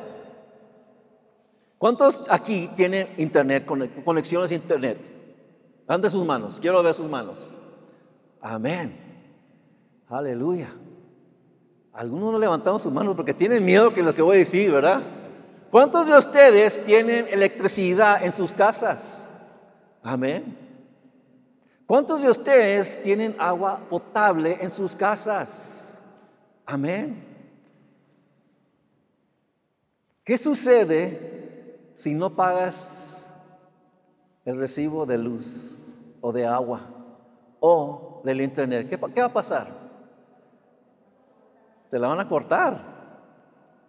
¿Cuántos 1.79 2.21
aquí 2.29 2.71
tienen 2.77 3.13
internet, 3.17 3.67
conexiones 4.05 4.53
a 4.53 4.55
internet? 4.55 4.99
Ande 5.89 6.09
sus 6.09 6.25
manos, 6.25 6.59
quiero 6.61 6.81
ver 6.81 6.95
sus 6.95 7.09
manos. 7.09 7.57
Amén. 8.41 8.97
Aleluya. 10.09 10.73
Algunos 11.93 12.33
no 12.33 12.39
levantaron 12.39 12.79
sus 12.79 12.93
manos 12.93 13.17
porque 13.17 13.35
tienen 13.35 13.65
miedo 13.65 13.93
que 13.93 14.03
lo 14.03 14.15
que 14.15 14.23
voy 14.23 14.37
a 14.37 14.39
decir, 14.39 14.71
¿verdad? 14.71 15.03
¿Cuántos 15.73 16.07
de 16.07 16.17
ustedes 16.17 16.85
tienen 16.85 17.27
electricidad 17.29 18.25
en 18.25 18.31
sus 18.31 18.55
casas? 18.55 19.29
Amén. 20.05 20.57
¿Cuántos 21.85 22.23
de 22.23 22.31
ustedes 22.31 23.03
tienen 23.03 23.35
agua 23.41 23.81
potable 23.91 24.57
en 24.61 24.71
sus 24.71 24.95
casas? 24.95 26.01
Amén. 26.65 27.28
¿Qué 30.29 30.37
sucede 30.37 31.91
si 31.95 32.13
no 32.13 32.37
pagas 32.37 33.35
el 34.45 34.59
recibo 34.59 35.07
de 35.07 35.17
luz 35.17 35.87
o 36.21 36.33
de 36.33 36.45
agua 36.45 36.83
o 37.61 38.21
del 38.27 38.43
internet? 38.43 38.91
¿Qué, 38.91 39.23
va 39.23 39.29
a 39.29 39.33
pasar? 39.33 39.69
Te 41.89 41.99
la 41.99 42.09
van 42.09 42.21
a 42.21 42.29
cortar. 42.29 42.79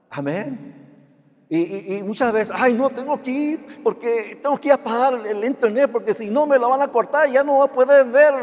Amén. 0.10 1.43
Y, 1.49 2.02
muchas 2.04 2.32
veces, 2.32 2.56
ay, 2.58 2.73
no, 2.73 2.89
tengo 2.89 3.21
que 3.21 3.32
ir 3.32 3.82
porque 3.84 4.39
tengo 4.41 4.58
que 4.58 4.71
apagar 4.71 5.28
el 5.28 5.43
internet 5.43 5.89
porque 5.91 6.13
si 6.13 6.30
no 6.30 6.47
me 6.47 6.58
la 6.58 6.67
van 6.67 6.82
a 6.82 6.88
cortar, 6.88 7.30
ya 7.30 7.43
no 7.43 7.56
voy 7.56 7.67
a 7.67 7.73
poder 7.73 8.06
ver 8.06 8.34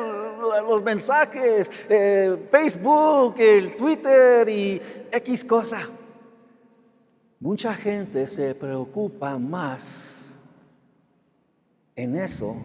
los 0.69 0.83
mensajes, 0.83 1.73
eh, 1.89 2.47
Facebook, 2.51 3.37
el 3.39 3.75
Twitter 3.75 4.47
y 4.51 4.83
X 5.11 5.47
cosa. 5.47 5.89
Mucha 7.39 7.75
gente 7.75 8.27
se 8.27 8.55
preocupa 8.55 9.39
más 9.39 10.35
en 11.95 12.17
eso 12.17 12.57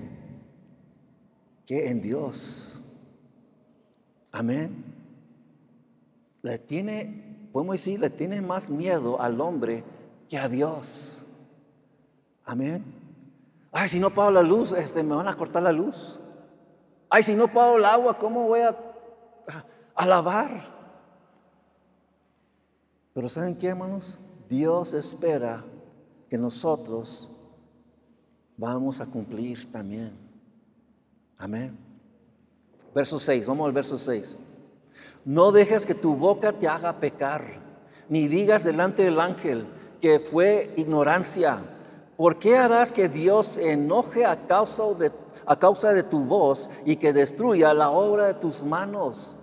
que 1.66 1.90
en 1.90 2.02
Dios. 2.02 2.82
Amén. 4.32 4.84
Le 6.42 6.58
tiene, 6.58 7.50
podemos 7.52 7.74
decir, 7.74 8.00
le 8.00 8.10
tiene 8.10 8.42
más 8.42 8.70
miedo 8.70 9.22
al 9.22 9.42
hombre 9.42 9.84
que 10.30 10.38
a 10.38 10.48
Dios. 10.48 11.22
Amén. 12.46 12.84
Ay, 13.74 13.90
si 13.90 14.00
no 14.00 14.10
pago 14.10 14.32
la 14.32 14.42
luz, 14.42 14.72
este, 14.72 15.04
me 15.04 15.16
van 15.16 15.28
a 15.28 15.36
cortar 15.36 15.64
la 15.64 15.72
luz. 15.74 16.18
Ay, 17.10 17.24
si 17.24 17.36
no 17.36 17.50
pago 17.50 17.78
el 17.78 17.84
agua, 17.86 18.18
¿cómo 18.18 18.48
voy 18.48 18.62
a, 18.62 18.76
a 19.96 20.06
lavar? 20.06 20.72
Pero 23.14 23.28
¿saben 23.28 23.56
qué, 23.58 23.68
hermanos? 23.68 24.18
Dios 24.52 24.94
espera 24.94 25.64
que 26.28 26.38
nosotros 26.38 27.32
vamos 28.58 29.00
a 29.00 29.06
cumplir 29.06 29.72
también. 29.72 30.12
Amén. 31.38 31.78
Verso 32.94 33.18
6, 33.18 33.48
vamos 33.48 33.66
al 33.68 33.72
verso 33.72 33.98
6. 33.98 34.38
No 35.24 35.54
dejes 35.54 35.86
que 35.86 35.96
tu 35.96 36.18
boca 36.18 36.52
te 36.52 36.68
haga 36.68 37.00
pecar, 37.00 37.62
ni 38.10 38.28
digas 38.28 38.66
delante 38.66 39.04
del 39.04 39.22
ángel 39.22 39.68
que 40.02 40.20
fue 40.20 40.74
ignorancia. 40.76 41.64
¿Por 42.18 42.38
qué 42.38 42.58
harás 42.58 42.92
que 42.92 43.08
Dios 43.08 43.48
se 43.48 43.72
enoje 43.72 44.26
a 44.26 44.48
causa 44.48 44.94
de, 44.96 45.14
a 45.46 45.58
causa 45.58 45.94
de 45.94 46.04
tu 46.04 46.26
voz 46.26 46.70
y 46.84 46.98
que 46.98 47.14
destruya 47.14 47.74
la 47.74 47.90
obra 47.90 48.28
de 48.28 48.34
tus 48.34 48.66
manos? 48.66 49.38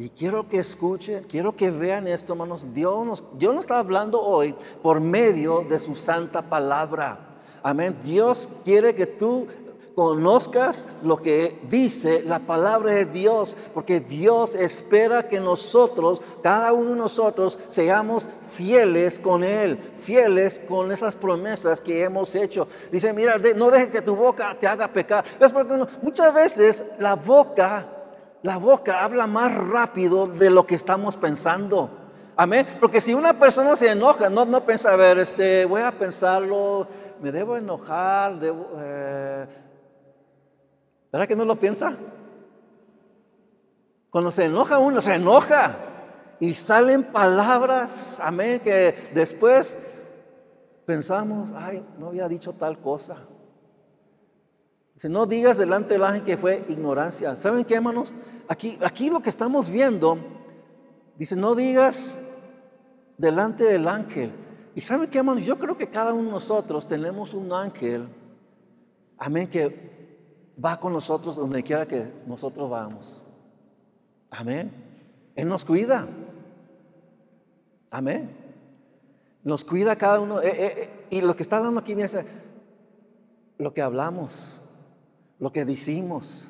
Y 0.00 0.10
quiero 0.10 0.48
que 0.48 0.60
escuchen, 0.60 1.24
quiero 1.24 1.56
que 1.56 1.72
vean 1.72 2.06
esto, 2.06 2.32
hermanos. 2.32 2.64
Dios 2.72 3.04
nos, 3.04 3.24
Dios 3.36 3.52
nos 3.52 3.64
está 3.64 3.80
hablando 3.80 4.22
hoy 4.22 4.54
por 4.80 5.00
medio 5.00 5.66
de 5.68 5.80
su 5.80 5.96
santa 5.96 6.40
palabra. 6.40 7.18
Amén. 7.64 7.96
Dios 8.04 8.48
quiere 8.64 8.94
que 8.94 9.06
tú 9.06 9.48
conozcas 9.96 10.86
lo 11.02 11.20
que 11.20 11.58
dice 11.68 12.22
la 12.22 12.38
palabra 12.38 12.92
de 12.92 13.06
Dios, 13.06 13.56
porque 13.74 13.98
Dios 13.98 14.54
espera 14.54 15.26
que 15.26 15.40
nosotros, 15.40 16.22
cada 16.44 16.72
uno 16.72 16.90
de 16.90 16.96
nosotros, 16.96 17.58
seamos 17.68 18.28
fieles 18.48 19.18
con 19.18 19.42
Él, 19.42 19.80
fieles 19.96 20.60
con 20.60 20.92
esas 20.92 21.16
promesas 21.16 21.80
que 21.80 22.04
hemos 22.04 22.36
hecho. 22.36 22.68
Dice, 22.92 23.12
mira, 23.12 23.36
no 23.56 23.68
dejes 23.72 23.88
que 23.88 24.02
tu 24.02 24.14
boca 24.14 24.56
te 24.60 24.68
haga 24.68 24.86
pecar. 24.86 25.24
Es 25.40 25.50
porque 25.50 25.84
muchas 26.02 26.32
veces 26.32 26.84
la 27.00 27.16
boca 27.16 27.97
la 28.42 28.56
boca 28.56 29.02
habla 29.02 29.26
más 29.26 29.54
rápido 29.54 30.26
de 30.26 30.50
lo 30.50 30.66
que 30.66 30.74
estamos 30.74 31.16
pensando. 31.16 31.90
Amén. 32.36 32.66
Porque 32.78 33.00
si 33.00 33.14
una 33.14 33.38
persona 33.38 33.74
se 33.74 33.90
enoja, 33.90 34.30
no, 34.30 34.44
no 34.44 34.64
piensa, 34.64 34.92
a 34.92 34.96
ver, 34.96 35.18
este, 35.18 35.64
voy 35.64 35.82
a 35.82 35.90
pensarlo, 35.90 36.86
me 37.20 37.32
debo 37.32 37.56
enojar, 37.56 38.38
eh, 38.42 39.46
¿verdad 41.10 41.26
que 41.26 41.34
no 41.34 41.44
lo 41.44 41.56
piensa? 41.56 41.96
Cuando 44.10 44.30
se 44.30 44.44
enoja 44.44 44.78
uno, 44.78 45.02
se 45.02 45.14
enoja. 45.14 45.76
Y 46.40 46.54
salen 46.54 47.02
palabras, 47.02 48.20
amén, 48.22 48.60
que 48.60 49.10
después 49.12 49.76
pensamos, 50.86 51.50
ay, 51.56 51.84
no 51.98 52.08
había 52.08 52.28
dicho 52.28 52.52
tal 52.52 52.78
cosa. 52.78 53.16
Si 54.98 55.08
no 55.08 55.26
digas 55.26 55.56
delante 55.56 55.94
del 55.94 56.02
ángel 56.02 56.24
que 56.24 56.36
fue 56.36 56.64
ignorancia. 56.68 57.36
¿Saben 57.36 57.64
qué, 57.64 57.76
hermanos? 57.76 58.16
Aquí, 58.48 58.76
aquí 58.82 59.10
lo 59.10 59.20
que 59.20 59.30
estamos 59.30 59.70
viendo, 59.70 60.18
dice, 61.16 61.36
no 61.36 61.54
digas 61.54 62.20
delante 63.16 63.62
del 63.62 63.86
ángel. 63.86 64.32
Y 64.74 64.80
¿saben 64.80 65.08
qué, 65.08 65.18
hermanos? 65.18 65.44
Yo 65.44 65.56
creo 65.56 65.76
que 65.76 65.88
cada 65.88 66.12
uno 66.12 66.24
de 66.24 66.30
nosotros 66.32 66.88
tenemos 66.88 67.32
un 67.32 67.52
ángel, 67.52 68.08
amén, 69.16 69.46
que 69.46 70.50
va 70.62 70.80
con 70.80 70.92
nosotros 70.92 71.36
donde 71.36 71.62
quiera 71.62 71.86
que 71.86 72.12
nosotros 72.26 72.68
vamos. 72.68 73.22
Amén. 74.30 74.72
Él 75.36 75.46
nos 75.46 75.64
cuida. 75.64 76.08
Amén. 77.88 78.36
Nos 79.44 79.64
cuida 79.64 79.94
cada 79.94 80.18
uno. 80.18 80.42
Eh, 80.42 80.48
eh, 80.48 80.72
eh, 80.76 81.06
y 81.10 81.20
lo 81.20 81.36
que 81.36 81.44
está 81.44 81.58
hablando 81.58 81.78
aquí, 81.78 81.92
es 81.92 82.16
lo 83.58 83.72
que 83.72 83.80
hablamos 83.80 84.57
lo 85.38 85.52
que 85.52 85.64
decimos. 85.64 86.48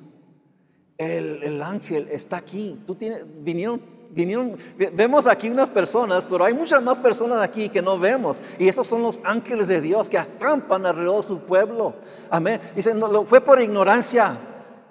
El, 0.97 1.63
ángel 1.63 2.09
está 2.11 2.39
aquí. 2.39 2.81
Tú 2.87 2.97
tienes, 2.97 3.23
vinieron, 3.45 3.81
vinieron, 4.11 4.57
vemos 4.77 5.27
aquí 5.29 5.49
unas 5.49 5.71
personas, 5.71 6.25
pero 6.25 6.45
hay 6.45 6.55
muchas 6.55 6.83
más 6.83 6.99
personas 6.99 7.41
aquí 7.41 7.69
que 7.69 7.81
no 7.81 7.99
vemos. 7.99 8.41
Y 8.59 8.69
esos 8.69 8.87
son 8.87 9.03
los 9.03 9.21
ángeles 9.23 9.69
de 9.69 9.81
Dios 9.81 10.09
que 10.09 10.19
acampan 10.19 10.87
alrededor 10.87 11.23
de 11.23 11.29
su 11.29 11.39
pueblo. 11.41 11.95
Amén. 12.31 12.61
Dicen, 12.75 12.99
no, 12.99 13.25
fue 13.25 13.41
por 13.41 13.63
ignorancia, 13.63 14.39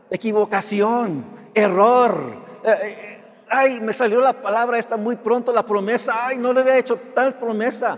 equivocación, 0.10 1.26
error. 1.54 2.38
Eh, 2.64 2.72
eh, 2.84 3.24
ay, 3.50 3.82
me 3.82 3.92
salió 3.92 4.22
la 4.22 4.42
palabra 4.42 4.80
esta 4.80 4.96
muy 4.96 5.18
pronto, 5.18 5.52
la 5.52 5.66
promesa. 5.66 6.28
Ay, 6.28 6.38
no 6.38 6.54
le 6.54 6.62
había 6.62 6.78
hecho 6.78 6.98
tal 7.14 7.38
promesa. 7.38 7.98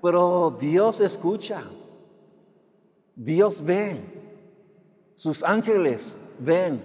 Pero 0.00 0.56
Dios 0.60 1.00
escucha. 1.00 1.64
Dios 3.16 3.64
ve. 3.64 4.21
Sus 5.22 5.44
ángeles 5.44 6.16
ven. 6.40 6.82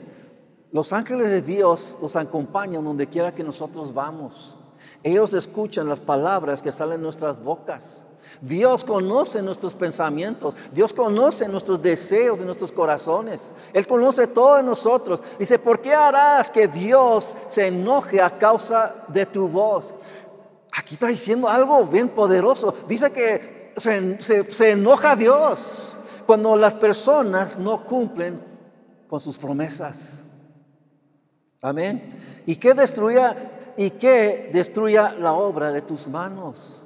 Los 0.72 0.94
ángeles 0.94 1.32
de 1.32 1.42
Dios 1.42 1.98
los 2.00 2.16
acompañan 2.16 2.86
donde 2.86 3.08
quiera 3.08 3.34
que 3.34 3.44
nosotros 3.44 3.92
vamos. 3.92 4.56
Ellos 5.02 5.34
escuchan 5.34 5.90
las 5.90 6.00
palabras 6.00 6.62
que 6.62 6.72
salen 6.72 6.98
de 6.98 7.04
nuestras 7.06 7.44
bocas. 7.44 8.06
Dios 8.40 8.84
conoce 8.84 9.42
nuestros 9.42 9.74
pensamientos, 9.74 10.56
Dios 10.72 10.94
conoce 10.94 11.50
nuestros 11.50 11.82
deseos 11.82 12.38
de 12.38 12.46
nuestros 12.46 12.72
corazones, 12.72 13.56
Él 13.74 13.88
conoce 13.88 14.28
todo 14.28 14.58
de 14.58 14.62
nosotros. 14.62 15.24
Dice, 15.40 15.58
¿por 15.58 15.82
qué 15.82 15.96
harás 15.96 16.52
que 16.52 16.68
Dios 16.68 17.36
se 17.48 17.66
enoje 17.66 18.22
a 18.22 18.38
causa 18.38 18.98
de 19.08 19.26
tu 19.26 19.48
voz? 19.48 19.96
Aquí 20.72 20.94
está 20.94 21.08
diciendo 21.08 21.50
algo 21.50 21.88
bien 21.88 22.10
poderoso. 22.10 22.76
Dice 22.88 23.12
que 23.12 23.74
se, 23.78 24.52
se 24.52 24.70
enoja 24.70 25.16
Dios 25.16 25.97
cuando 26.28 26.58
las 26.58 26.76
personas 26.76 27.58
no 27.58 27.86
cumplen 27.86 28.40
con 29.08 29.22
sus 29.22 29.38
promesas. 29.38 30.24
Amén. 31.62 32.44
¿Y 32.46 32.58
qué 32.58 32.74
destruya 32.74 33.74
y 33.78 33.92
qué 33.92 34.50
destruya 34.54 35.14
la 35.14 35.34
obra 35.34 35.72
de 35.72 35.82
tus 35.82 36.08
manos? 36.08 36.84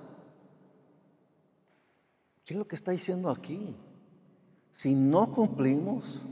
¿Qué 2.46 2.54
es 2.54 2.58
lo 2.58 2.68
que 2.68 2.76
está 2.76 2.92
diciendo 2.92 3.30
aquí? 3.30 3.76
Si 4.72 4.94
no 4.94 5.34
cumplimos, 5.34 6.28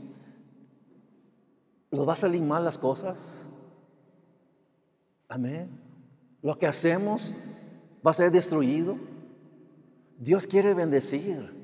¿nos 1.90 2.08
va 2.08 2.12
a 2.12 2.16
salir 2.16 2.42
mal 2.42 2.64
las 2.64 2.78
cosas? 2.78 3.44
Amén. 5.28 5.68
Lo 6.42 6.58
que 6.58 6.66
hacemos 6.66 7.34
va 8.06 8.12
a 8.12 8.14
ser 8.14 8.30
destruido. 8.30 8.96
Dios 10.18 10.46
quiere 10.46 10.74
bendecir. 10.74 11.59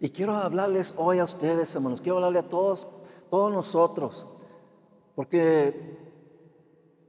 Y 0.00 0.08
quiero 0.08 0.34
hablarles 0.34 0.94
hoy 0.96 1.18
a 1.18 1.24
ustedes, 1.24 1.74
hermanos, 1.74 2.00
quiero 2.00 2.16
hablarle 2.16 2.38
a 2.38 2.48
todos, 2.48 2.88
todos 3.30 3.52
nosotros, 3.52 4.26
porque 5.14 5.98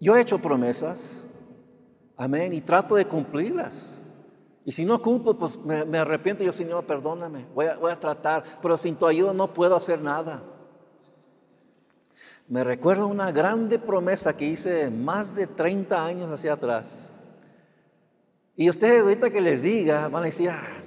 yo 0.01 0.15
he 0.15 0.21
hecho 0.21 0.39
promesas, 0.39 1.23
amén, 2.17 2.51
y 2.53 2.59
trato 2.59 2.95
de 2.95 3.05
cumplirlas. 3.05 3.97
Y 4.65 4.73
si 4.73 4.83
no 4.83 5.01
cumplo, 5.01 5.37
pues 5.39 5.57
me, 5.63 5.97
arrepiento 5.97 6.43
y 6.43 6.47
yo, 6.47 6.51
Señor, 6.51 6.85
perdóname, 6.85 7.45
voy 7.55 7.67
a, 7.67 7.77
voy 7.77 7.91
a 7.91 7.95
tratar, 7.95 8.59
pero 8.61 8.77
sin 8.77 8.97
tu 8.97 9.07
ayuda 9.07 9.33
no 9.33 9.53
puedo 9.53 9.75
hacer 9.77 10.01
nada. 10.01 10.43
Me 12.49 12.65
recuerdo 12.65 13.07
una 13.07 13.31
grande 13.31 13.79
promesa 13.79 14.35
que 14.35 14.45
hice 14.45 14.89
más 14.89 15.33
de 15.33 15.47
30 15.47 16.05
años 16.05 16.29
hacia 16.29 16.53
atrás. 16.53 17.21
Y 18.57 18.69
ustedes 18.69 19.03
ahorita 19.03 19.29
que 19.29 19.39
les 19.39 19.61
diga, 19.61 20.09
van 20.09 20.23
a 20.23 20.25
decir, 20.25 20.49
ah, 20.49 20.83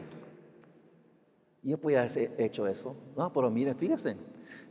yo 1.65 1.79
podía 1.79 2.03
haber 2.03 2.35
hecho 2.39 2.67
eso. 2.67 2.95
No, 3.17 3.33
pero 3.33 3.51
mire, 3.51 3.75
fíjense. 3.75 4.17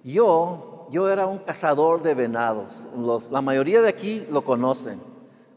Yo, 0.04 0.88
yo 0.92 1.10
era 1.10 1.26
un 1.26 1.40
cazador 1.40 2.02
de 2.04 2.14
venados. 2.14 2.88
la 3.32 3.42
mayoría 3.42 3.82
de 3.82 3.90
aquí 3.90 4.26
lo 4.30 4.44
conocen. 4.44 5.02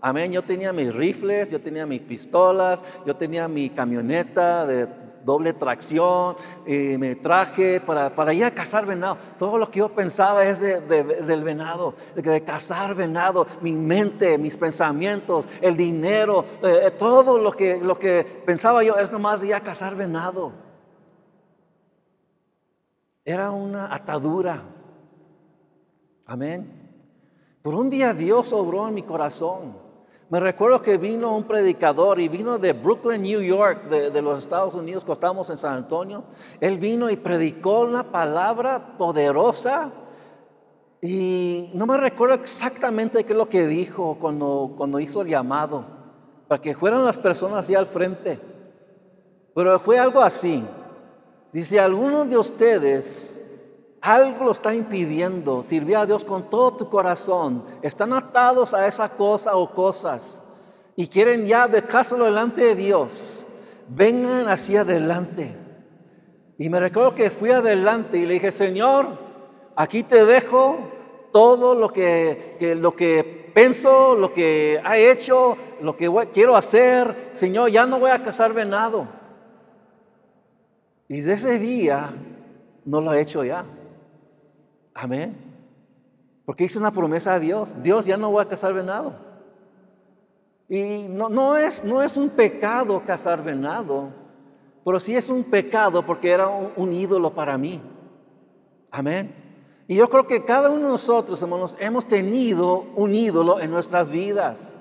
Amén. 0.01 0.33
Yo 0.33 0.43
tenía 0.43 0.73
mis 0.73 0.95
rifles, 0.95 1.51
yo 1.51 1.61
tenía 1.61 1.85
mis 1.85 2.01
pistolas, 2.01 2.85
yo 3.05 3.17
tenía 3.17 3.49
mi 3.49 3.71
camioneta 3.71 4.67
de 4.67 4.89
doble 5.25 5.53
tracción, 5.53 6.37
y 6.65 6.97
me 6.97 7.17
traje 7.17 7.81
para, 7.81 8.15
para, 8.15 8.33
ir 8.33 8.45
a 8.45 8.53
cazar 8.53 8.87
venado. 8.87 9.19
Todo 9.39 9.59
lo 9.59 9.69
que 9.71 9.81
yo 9.81 9.89
pensaba 9.89 10.45
es 10.45 10.61
del 10.61 11.43
venado, 11.43 11.95
de, 12.15 12.45
cazar 12.45 12.95
venado, 12.95 13.47
mi 13.61 13.73
mente, 13.73 14.39
mis 14.39 14.57
pensamientos, 14.57 15.49
el 15.61 15.77
dinero, 15.77 16.45
eh, 16.63 16.93
todo 16.97 17.39
lo 17.39 17.51
que, 17.51 17.79
lo 17.79 17.99
que 17.99 18.25
pensaba 18.47 18.85
yo 18.85 18.97
es 18.97 19.11
nomás 19.11 19.43
ir 19.43 19.55
a 19.55 19.61
cazar 19.61 19.97
venado. 19.97 20.66
Era 23.27 23.51
una 23.51 23.93
atadura. 23.93 24.63
Amén. 26.27 26.73
Por 27.61 27.75
un 27.75 27.91
día 27.91 28.15
Dios 28.15 28.53
obró 28.53 28.87
en 28.87 28.95
mi 28.95 29.03
corazón. 29.03 29.77
Me 30.31 30.39
recuerdo 30.39 30.81
que 30.81 30.97
vino 30.97 31.37
un 31.37 31.43
predicador 31.43 32.21
y 32.21 32.29
vino 32.29 32.57
de 32.61 32.73
Brooklyn, 32.73 33.23
New 33.23 33.41
York, 33.41 33.89
de, 33.89 34.23
los 34.23 34.39
Estados 34.39 34.75
Unidos, 34.75 35.05
que 35.05 35.11
estamos 35.11 35.51
en 35.51 35.57
San 35.57 35.75
Antonio. 35.75 36.23
Él 36.61 36.79
vino 36.79 37.11
y 37.11 37.17
predicó 37.17 37.81
una 37.81 38.13
palabra 38.13 38.97
poderosa. 38.97 39.91
Y 41.03 41.71
no 41.75 41.85
me 41.85 41.97
recuerdo 41.97 42.37
exactamente 42.37 43.25
qué 43.25 43.33
es 43.33 43.37
lo 43.37 43.49
que 43.49 43.67
dijo 43.67 44.19
cuando, 44.21 44.73
cuando 44.77 45.01
hizo 45.01 45.23
el 45.23 45.29
llamado, 45.29 45.85
para 46.47 46.63
que 46.63 46.77
fueran 46.77 47.05
las 47.05 47.19
personas 47.19 47.59
así 47.59 47.75
al 47.75 47.87
frente. 47.87 48.39
Pero 49.53 49.81
fue 49.81 49.99
algo 49.99 50.21
así. 50.21 50.65
Dice, 51.57 51.81
alguno 51.81 52.27
de 52.27 52.37
ustedes 52.37 53.41
algo 54.03 54.45
lo 54.45 54.51
está 54.51 54.75
impidiendo, 54.75 55.65
sirvió 55.65 56.01
a 56.01 56.05
Dios 56.05 56.23
con 56.23 56.51
todo 56.51 56.75
tu 56.75 56.91
corazón, 56.91 57.65
están 57.81 58.13
atados 58.13 58.75
a 58.75 58.87
esa 58.87 59.09
cosa 59.09 59.57
o 59.57 59.73
cosas 59.73 60.43
y 60.97 61.07
quieren 61.07 61.47
ya 61.47 61.67
dejárselo 61.67 62.27
delante 62.27 62.61
de 62.61 62.75
Dios, 62.75 63.47
vengan 63.89 64.51
hacia 64.51 64.83
adelante. 64.83 65.57
Y 66.59 66.69
me 66.69 66.79
recuerdo 66.79 67.15
que 67.15 67.31
fui 67.31 67.53
adelante 67.53 68.19
y 68.19 68.27
le 68.27 68.35
dije, 68.35 68.53
Señor, 68.53 69.17
aquí 69.77 70.03
te 70.03 70.27
dejo 70.27 70.77
todo 71.33 71.75
lo 71.75 71.89
que, 71.91 72.59
lo 72.79 72.95
que 72.95 73.51
pienso, 73.55 74.15
lo 74.15 74.35
que 74.35 74.75
he 74.75 75.11
hecho, 75.11 75.57
lo 75.81 75.97
que 75.97 76.13
quiero 76.35 76.55
hacer. 76.55 77.31
Señor, 77.33 77.71
ya 77.71 77.87
no 77.87 77.99
voy 77.99 78.11
a 78.11 78.23
cazar 78.23 78.53
venado. 78.53 79.16
Y 81.09 81.17
desde 81.17 81.35
ese 81.35 81.59
día 81.59 82.15
no 82.85 83.01
lo 83.01 83.11
ha 83.11 83.19
hecho 83.19 83.45
ya. 83.45 83.65
Amén. 84.95 85.37
Porque 86.45 86.65
hizo 86.65 86.79
una 86.79 86.91
promesa 86.91 87.35
a 87.35 87.41
Dios. 87.41 87.75
Dios 87.83 88.07
ya 88.07 88.17
no 88.17 88.33
va 88.33 88.43
a 88.43 88.49
cazar 88.49 88.73
venado. 88.73 89.15
Y 90.69 91.07
no, 91.09 91.29
no, 91.29 91.57
es, 91.57 91.85
no 91.85 92.03
es 92.03 92.17
un 92.17 92.29
pecado 92.31 93.03
cazar 93.07 93.43
venado, 93.43 94.11
pero 94.85 94.99
sí 94.99 95.15
es 95.15 95.29
un 95.29 95.45
pecado 95.45 96.05
porque 96.05 96.31
era 96.31 96.49
un, 96.49 96.93
ídolo 96.93 97.33
para 97.35 97.57
mí. 97.57 97.81
Amén. 98.91 99.35
Y 99.87 99.95
yo 99.97 100.09
creo 100.09 100.27
que 100.27 100.45
cada 100.45 100.71
uno 100.71 100.83
de 100.83 100.89
nosotros, 100.89 101.41
hermanos, 101.41 101.77
hemos 101.79 102.07
tenido 102.07 102.87
un 102.97 103.15
ídolo 103.15 103.61
en 103.61 103.71
nuestras 103.71 104.09
vidas. 104.09 104.75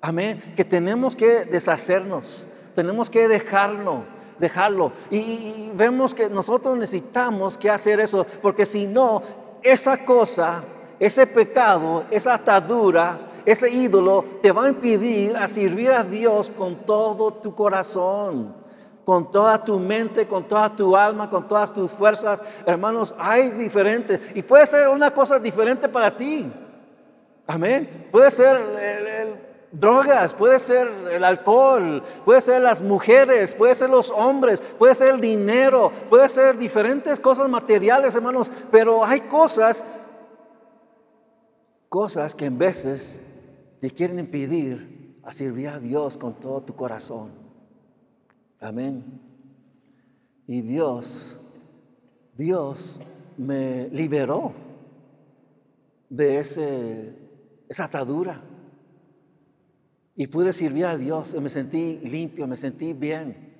Amén. 0.00 0.42
Que 0.54 0.64
tenemos 0.64 1.16
que 1.16 1.44
deshacernos, 1.44 2.46
tenemos 2.74 3.10
que 3.10 3.26
dejarlo 3.26 4.04
dejarlo. 4.42 4.92
Y, 5.10 5.70
vemos 5.74 6.12
que 6.12 6.28
nosotros 6.28 6.76
necesitamos 6.76 7.56
que 7.56 7.70
hacer 7.70 8.00
eso, 8.00 8.26
porque 8.42 8.66
si 8.66 8.86
no, 8.86 9.22
esa 9.62 10.04
cosa, 10.04 10.64
ese 10.98 11.26
pecado, 11.26 12.04
esa 12.10 12.34
atadura, 12.34 13.20
ese 13.46 13.70
ídolo 13.70 14.24
te 14.42 14.52
va 14.52 14.66
a 14.66 14.68
impedir 14.68 15.36
a 15.36 15.46
servir 15.48 15.92
a 15.92 16.02
Dios 16.02 16.50
con 16.50 16.84
todo 16.84 17.32
tu 17.34 17.54
corazón, 17.54 18.54
con 19.04 19.30
toda 19.30 19.64
tu 19.64 19.78
mente, 19.78 20.26
con 20.26 20.44
toda 20.48 20.74
tu 20.74 20.96
alma, 20.96 21.30
con 21.30 21.46
todas 21.46 21.72
tus 21.72 21.92
fuerzas. 21.92 22.42
Hermanos, 22.66 23.14
hay 23.18 23.50
diferentes. 23.52 24.20
Y 24.34 24.42
puede 24.42 24.66
ser 24.66 24.88
una 24.88 25.12
cosa 25.12 25.38
diferente 25.38 25.88
para 25.88 26.16
ti. 26.16 26.52
Amén. 27.46 28.08
Puede 28.10 28.30
ser 28.30 29.51
drogas, 29.72 30.34
puede 30.34 30.58
ser 30.58 30.88
el 31.10 31.24
alcohol, 31.24 32.02
puede 32.24 32.40
ser 32.40 32.62
las 32.62 32.82
mujeres, 32.82 33.54
puede 33.54 33.74
ser 33.74 33.90
los 33.90 34.10
hombres, 34.10 34.60
puede 34.78 34.94
ser 34.94 35.14
el 35.14 35.20
dinero, 35.20 35.90
puede 36.10 36.28
ser 36.28 36.58
diferentes 36.58 37.18
cosas 37.18 37.48
materiales, 37.48 38.14
hermanos. 38.14 38.52
Pero 38.70 39.04
hay 39.04 39.22
cosas, 39.22 39.82
cosas 41.88 42.34
que 42.34 42.44
en 42.44 42.58
veces 42.58 43.20
te 43.80 43.90
quieren 43.90 44.18
impedir 44.18 45.18
a 45.24 45.32
servir 45.32 45.68
a 45.68 45.78
Dios 45.78 46.18
con 46.18 46.34
todo 46.34 46.60
tu 46.62 46.76
corazón. 46.76 47.30
Amén. 48.60 49.20
Y 50.46 50.60
Dios, 50.60 51.38
Dios 52.36 53.00
me 53.38 53.88
liberó 53.88 54.52
de 56.08 56.38
ese, 56.38 57.14
esa 57.68 57.84
atadura. 57.84 58.42
Y 60.14 60.26
pude 60.26 60.52
servir 60.52 60.86
a 60.86 60.96
Dios, 60.96 61.34
me 61.40 61.48
sentí 61.48 61.98
limpio, 61.98 62.46
me 62.46 62.56
sentí 62.56 62.92
bien. 62.92 63.52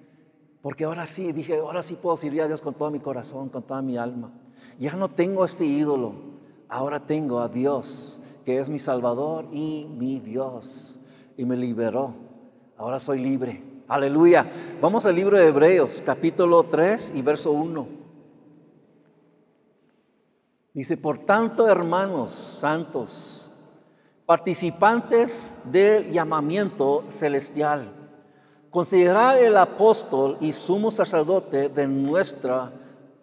Porque 0.61 0.85
ahora 0.85 1.07
sí, 1.07 1.33
dije, 1.33 1.57
ahora 1.57 1.83
sí 1.83 1.95
puedo 1.95 2.17
servir 2.17 2.43
a 2.43 2.47
Dios 2.47 2.61
con 2.61 2.75
todo 2.75 2.91
mi 2.91 3.01
corazón, 3.01 3.49
con 3.49 3.63
toda 3.63 3.83
mi 3.83 3.97
alma. 3.97 4.33
Ya 4.79 4.95
no 4.95 5.09
tengo 5.09 5.45
este 5.45 5.65
ídolo, 5.65 6.15
ahora 6.69 7.07
tengo 7.07 7.41
a 7.41 7.49
Dios 7.49 8.23
que 8.45 8.59
es 8.59 8.69
mi 8.69 8.79
Salvador 8.79 9.47
y 9.53 9.87
mi 9.89 10.21
Dios. 10.21 10.99
Y 11.37 11.45
me 11.45 11.57
liberó. 11.57 12.15
Ahora 12.77 13.01
soy 13.01 13.21
libre. 13.21 13.63
Aleluya. 13.89 14.51
Vamos 14.81 15.07
al 15.07 15.17
libro 15.17 15.39
de 15.39 15.49
Hebreos, 15.49 16.03
capítulo 16.05 16.65
3 16.65 17.15
y 17.17 17.23
verso 17.23 17.53
1. 17.53 17.87
Dice, 20.75 20.97
por 20.97 21.19
tanto, 21.19 21.69
hermanos 21.69 22.33
santos, 22.33 23.42
participantes 24.33 25.55
del 25.63 26.11
llamamiento 26.11 27.05
celestial, 27.09 27.93
considerar 28.71 29.37
el 29.37 29.55
apóstol 29.59 30.39
y 30.41 30.55
sumo 30.55 30.91
sacerdote 30.91 31.69
de 31.69 31.87
nuestra 31.87 32.73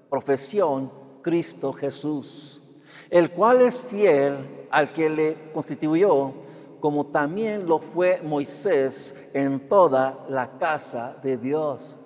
profesión, 0.08 0.92
Cristo 1.24 1.74
Jesús, 1.74 2.62
el 3.10 3.32
cual 3.32 3.62
es 3.62 3.82
fiel 3.82 4.68
al 4.70 4.94
que 4.94 5.10
le 5.10 5.52
constituyó, 5.52 6.32
como 6.80 7.08
también 7.08 7.66
lo 7.66 7.80
fue 7.80 8.22
Moisés 8.22 9.16
en 9.34 9.68
toda 9.68 10.28
la 10.30 10.60
casa 10.60 11.18
de 11.24 11.38
Dios. 11.38 11.98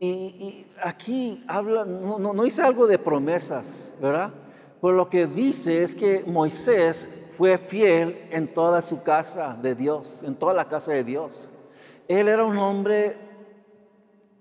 Y, 0.00 0.68
aquí 0.82 1.44
habla, 1.46 1.84
no, 1.84 2.18
no, 2.18 2.42
algo 2.64 2.86
de 2.86 2.98
promesas, 2.98 3.94
¿verdad? 4.00 4.30
Pero 4.80 4.94
lo 4.94 5.10
que 5.10 5.26
dice 5.26 5.82
es 5.82 5.94
que 5.94 6.24
Moisés 6.26 7.10
fue 7.36 7.58
fiel 7.58 8.26
en 8.30 8.52
toda 8.52 8.82
su 8.82 9.02
casa 9.02 9.56
de 9.60 9.74
Dios, 9.74 10.22
en 10.22 10.34
toda 10.34 10.54
la 10.54 10.68
casa 10.68 10.92
de 10.92 11.04
Dios. 11.04 11.50
Él 12.08 12.28
era 12.28 12.44
un 12.44 12.58
hombre 12.58 13.16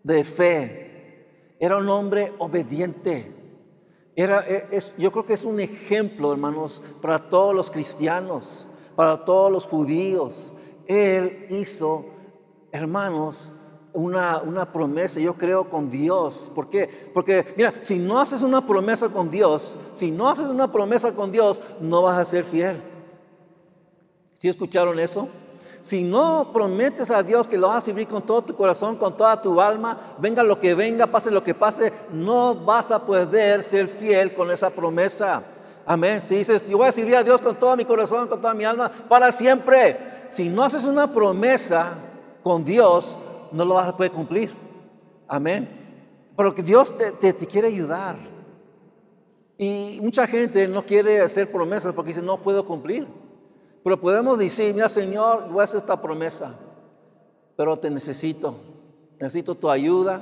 de 0.03 0.23
fe, 0.23 1.55
era 1.59 1.77
un 1.77 1.89
hombre 1.89 2.33
obediente, 2.39 3.31
era, 4.15 4.41
e, 4.47 4.67
es, 4.71 4.95
yo 4.97 5.11
creo 5.11 5.25
que 5.25 5.33
es 5.33 5.45
un 5.45 5.59
ejemplo, 5.59 6.31
hermanos, 6.31 6.83
para 7.01 7.29
todos 7.29 7.55
los 7.55 7.71
cristianos, 7.71 8.67
para 8.95 9.23
todos 9.23 9.51
los 9.51 9.65
judíos. 9.65 10.53
Él 10.85 11.47
hizo, 11.49 12.05
hermanos, 12.71 13.53
una, 13.93 14.39
una, 14.39 14.71
promesa, 14.71 15.19
yo 15.19 15.33
creo, 15.33 15.69
con 15.69 15.89
Dios. 15.89 16.51
¿Por 16.53 16.69
qué? 16.69 17.09
Porque, 17.13 17.53
mira, 17.57 17.75
si 17.81 17.99
no 17.99 18.19
haces 18.19 18.41
una 18.41 18.65
promesa 18.65 19.09
con 19.09 19.29
Dios, 19.29 19.77
si 19.93 20.11
no 20.11 20.29
haces 20.29 20.47
una 20.47 20.71
promesa 20.71 21.13
con 21.13 21.31
Dios, 21.31 21.61
no 21.79 22.01
vas 22.01 22.17
a 22.17 22.25
ser 22.25 22.43
fiel. 22.43 22.81
¿Sí 24.33 24.49
escucharon 24.49 24.99
eso? 24.99 25.27
Si 25.81 26.03
no 26.03 26.51
prometes 26.53 27.09
a 27.09 27.23
Dios 27.23 27.47
que 27.47 27.57
lo 27.57 27.67
vas 27.67 27.79
a 27.79 27.81
servir 27.81 28.07
con 28.07 28.21
todo 28.21 28.43
tu 28.43 28.55
corazón, 28.55 28.95
con 28.97 29.17
toda 29.17 29.41
tu 29.41 29.59
alma, 29.59 30.15
venga 30.19 30.43
lo 30.43 30.59
que 30.59 30.75
venga, 30.75 31.07
pase 31.07 31.31
lo 31.31 31.43
que 31.43 31.55
pase, 31.55 31.91
no 32.11 32.53
vas 32.55 32.91
a 32.91 33.05
poder 33.05 33.63
ser 33.63 33.87
fiel 33.87 34.33
con 34.35 34.51
esa 34.51 34.69
promesa. 34.69 35.43
Amén. 35.85 36.21
Si 36.21 36.35
dices, 36.35 36.65
yo 36.67 36.77
voy 36.77 36.87
a 36.87 36.91
servir 36.91 37.15
a 37.15 37.23
Dios 37.23 37.41
con 37.41 37.55
todo 37.55 37.75
mi 37.75 37.85
corazón, 37.85 38.27
con 38.27 38.39
toda 38.39 38.53
mi 38.53 38.63
alma, 38.63 38.91
para 39.09 39.31
siempre. 39.31 40.25
Si 40.29 40.49
no 40.49 40.63
haces 40.63 40.85
una 40.85 41.11
promesa 41.11 41.95
con 42.43 42.63
Dios, 42.63 43.19
no 43.51 43.65
lo 43.65 43.75
vas 43.75 43.87
a 43.87 43.95
poder 43.95 44.11
cumplir. 44.11 44.51
Amén. 45.27 45.69
Pero 46.35 46.55
que 46.55 46.63
Dios 46.63 46.93
te, 47.19 47.33
quiere 47.35 47.67
ayudar. 47.67 48.17
Y 49.57 49.99
mucha 50.01 50.25
gente 50.25 50.67
no 50.67 50.85
quiere 50.85 51.21
hacer 51.21 51.51
promesas 51.51 51.93
porque 51.93 52.09
dice, 52.09 52.21
no 52.21 52.41
puedo 52.41 52.65
cumplir. 52.65 53.07
Pero 53.83 53.99
podemos 53.99 54.37
decir, 54.37 54.73
mira 54.73 54.89
Señor, 54.89 55.49
voy 55.49 55.61
a 55.61 55.63
hacer 55.63 55.77
esta 55.77 56.01
promesa, 56.01 56.55
pero 57.55 57.77
te 57.77 57.89
necesito. 57.89 58.55
Necesito 59.19 59.55
tu 59.55 59.69
ayuda, 59.69 60.21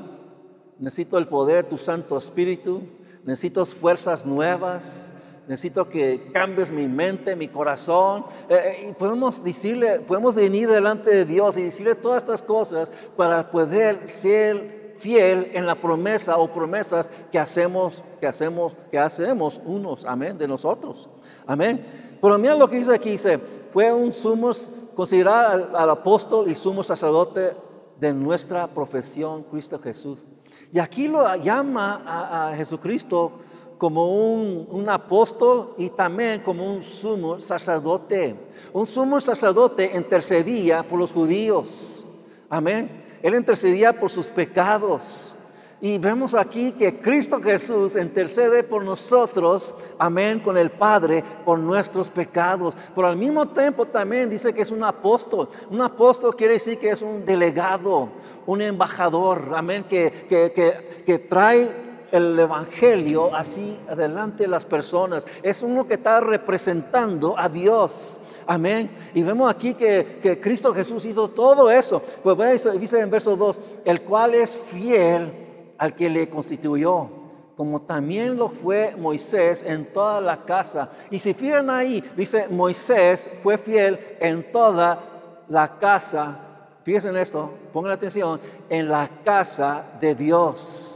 necesito 0.77 1.17
el 1.17 1.27
poder, 1.27 1.67
tu 1.67 1.77
Santo 1.77 2.17
Espíritu, 2.17 2.81
necesito 3.23 3.65
fuerzas 3.65 4.25
nuevas, 4.25 5.11
necesito 5.49 5.89
que 5.89 6.29
cambies 6.31 6.71
mi 6.71 6.87
mente, 6.87 7.35
mi 7.35 7.47
corazón. 7.47 8.23
Eh, 8.47 8.55
eh, 8.55 8.87
y 8.89 8.93
podemos 8.93 9.43
decirle, 9.43 9.99
podemos 9.99 10.35
venir 10.35 10.69
delante 10.69 11.09
de 11.09 11.25
Dios 11.25 11.57
y 11.57 11.63
decirle 11.63 11.95
todas 11.95 12.19
estas 12.19 12.43
cosas 12.43 12.91
para 13.17 13.49
poder 13.49 14.07
ser 14.07 14.93
fiel 14.95 15.49
en 15.53 15.65
la 15.65 15.73
promesa 15.73 16.37
o 16.37 16.53
promesas 16.53 17.09
que 17.31 17.39
hacemos, 17.39 18.03
que 18.19 18.27
hacemos, 18.27 18.75
que 18.91 18.99
hacemos 18.99 19.59
unos, 19.65 20.05
amén, 20.05 20.37
de 20.37 20.47
nosotros. 20.47 21.09
Amén. 21.47 22.17
Pero 22.21 22.37
mira 22.37 22.53
lo 22.53 22.69
que 22.69 22.77
dice 22.77 22.93
aquí, 22.93 23.11
dice, 23.11 23.39
fue 23.71 23.91
un 23.91 24.13
sumo, 24.13 24.51
considerar 24.93 25.71
al, 25.73 25.89
apóstol 25.89 26.47
y 26.47 26.53
sumo 26.53 26.83
sacerdote 26.83 27.55
de 27.99 28.13
nuestra 28.13 28.67
profesión, 28.67 29.43
Cristo 29.49 29.79
Jesús. 29.79 30.23
Y 30.71 30.77
aquí 30.77 31.07
lo 31.07 31.35
llama 31.37 32.03
a, 32.05 32.55
Jesucristo 32.55 33.31
como 33.79 34.11
un, 34.11 34.67
un, 34.69 34.89
apóstol 34.89 35.73
y 35.77 35.89
también 35.89 36.41
como 36.41 36.71
un 36.71 36.83
sumo 36.83 37.39
sacerdote. 37.39 38.35
Un 38.73 38.85
sumo 38.85 39.19
sacerdote 39.19 39.89
intercedía 39.95 40.83
por 40.83 40.99
los 40.99 41.11
judíos. 41.11 42.05
Amén. 42.49 43.05
Él 43.23 43.33
intercedía 43.33 43.99
por 43.99 44.11
sus 44.11 44.27
pecados. 44.27 45.33
Y 45.81 45.97
vemos 45.97 46.33
aquí 46.33 46.73
que 46.73 46.99
Cristo 46.99 47.41
Jesús 47.41 47.95
intercede 47.95 48.63
por 48.63 48.83
nosotros, 48.83 49.73
amén, 49.97 50.41
con 50.41 50.57
el 50.57 50.71
Padre, 50.71 51.23
por 51.45 51.57
nuestros 51.57 52.09
pecados. 52.09 52.75
Pero 52.93 53.07
al 53.07 53.15
mismo 53.15 53.47
tiempo 53.47 53.85
también 53.85 54.29
dice 54.29 54.53
que 54.53 54.63
es 54.63 54.71
un 54.71 54.83
apóstol. 54.83 55.47
Un 55.69 55.81
apóstol 55.81 56.35
quiere 56.35 56.53
decir 56.53 56.77
que 56.77 56.89
es 56.89 57.01
un 57.01 57.23
delegado, 57.23 58.09
un 58.45 58.61
embajador, 58.61 59.53
amén, 59.55 59.85
que, 59.89 60.11
que, 60.27 61.03
que, 61.05 61.19
trae 61.19 61.88
el 62.11 62.37
Evangelio 62.39 63.33
así 63.35 63.77
adelante 63.89 64.43
de 64.43 64.49
las 64.49 64.65
personas. 64.65 65.25
Es 65.43 65.61
uno 65.61 65.87
que 65.87 65.95
está 65.95 66.19
representando 66.19 67.37
a 67.37 67.49
Dios. 67.49 68.19
Amén. 68.45 68.89
Y 69.13 69.21
vemos 69.21 69.49
aquí 69.49 69.73
que, 69.73 70.19
que 70.21 70.39
Cristo 70.39 70.73
Jesús 70.73 71.05
hizo 71.05 71.27
todo 71.29 71.69
eso. 71.69 72.01
Pues 72.23 72.67
dice 72.79 72.99
en 72.99 73.09
verso 73.11 73.35
2, 73.35 73.59
el 73.85 74.01
cual 74.01 74.33
es 74.33 74.57
fiel 74.57 75.31
al 75.77 75.95
que 75.95 76.09
le 76.09 76.29
constituyó, 76.29 77.09
como 77.55 77.81
también 77.81 78.37
lo 78.37 78.49
fue 78.49 78.95
Moisés 78.97 79.63
en 79.65 79.91
toda 79.91 80.19
la 80.21 80.45
casa. 80.45 80.89
Y 81.09 81.19
si 81.19 81.33
fijan 81.33 81.69
ahí, 81.69 82.03
dice 82.15 82.47
Moisés 82.49 83.29
fue 83.41 83.57
fiel 83.57 83.99
en 84.19 84.51
toda 84.51 84.99
la 85.47 85.79
casa. 85.79 86.39
Fíjense 86.83 87.09
en 87.09 87.17
esto, 87.17 87.53
pongan 87.73 87.91
atención, 87.91 88.39
en 88.69 88.89
la 88.89 89.09
casa 89.23 89.83
de 90.01 90.15
Dios. 90.15 90.88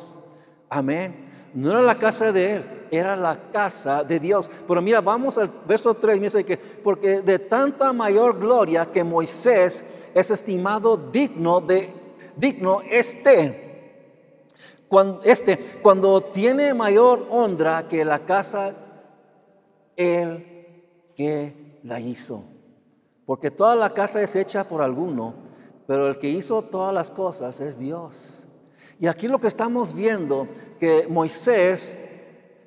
Amén. 0.74 1.15
No 1.53 1.71
era 1.71 1.82
la 1.82 1.99
casa 1.99 2.32
de 2.32 2.55
él, 2.55 2.63
era 2.89 3.15
la 3.15 3.51
casa 3.51 4.03
de 4.03 4.19
Dios. 4.19 4.49
Pero 4.67 4.82
mira, 4.82 5.01
vamos 5.01 5.38
al 5.38 5.51
verso 5.67 5.93
3, 5.93 6.19
dice 6.19 6.43
que 6.43 6.57
porque 6.57 7.21
de 7.21 7.39
tanta 7.39 7.93
mayor 7.93 8.39
gloria 8.39 8.91
que 8.91 9.03
Moisés 9.03 9.86
es 10.13 10.32
estimado 10.32 10.97
digno 10.97 11.61
de 11.61 11.93
digno 12.36 12.82
este 12.89 13.63
cuando, 14.93 15.24
este, 15.24 15.57
cuando 15.82 16.21
tiene 16.21 16.71
mayor 16.76 17.26
honra 17.32 17.88
que 17.88 18.05
la 18.05 18.26
casa, 18.26 18.76
el 19.95 20.45
que 21.15 21.80
la 21.82 21.99
hizo. 21.99 22.43
Porque 23.26 23.49
toda 23.49 23.76
la 23.76 23.95
casa 23.95 24.21
es 24.21 24.36
hecha 24.36 24.65
por 24.65 24.84
alguno, 24.84 25.34
pero 25.88 26.07
el 26.07 26.19
que 26.19 26.30
hizo 26.30 26.61
todas 26.61 26.93
las 26.93 27.09
cosas 27.09 27.59
es 27.59 27.80
Dios. 27.80 28.43
Y 29.00 29.08
aquí 29.08 29.28
lo 29.28 29.39
que 29.39 29.48
estamos 29.48 29.94
viendo, 29.94 30.48
que 30.80 31.08
Moisés 31.10 31.98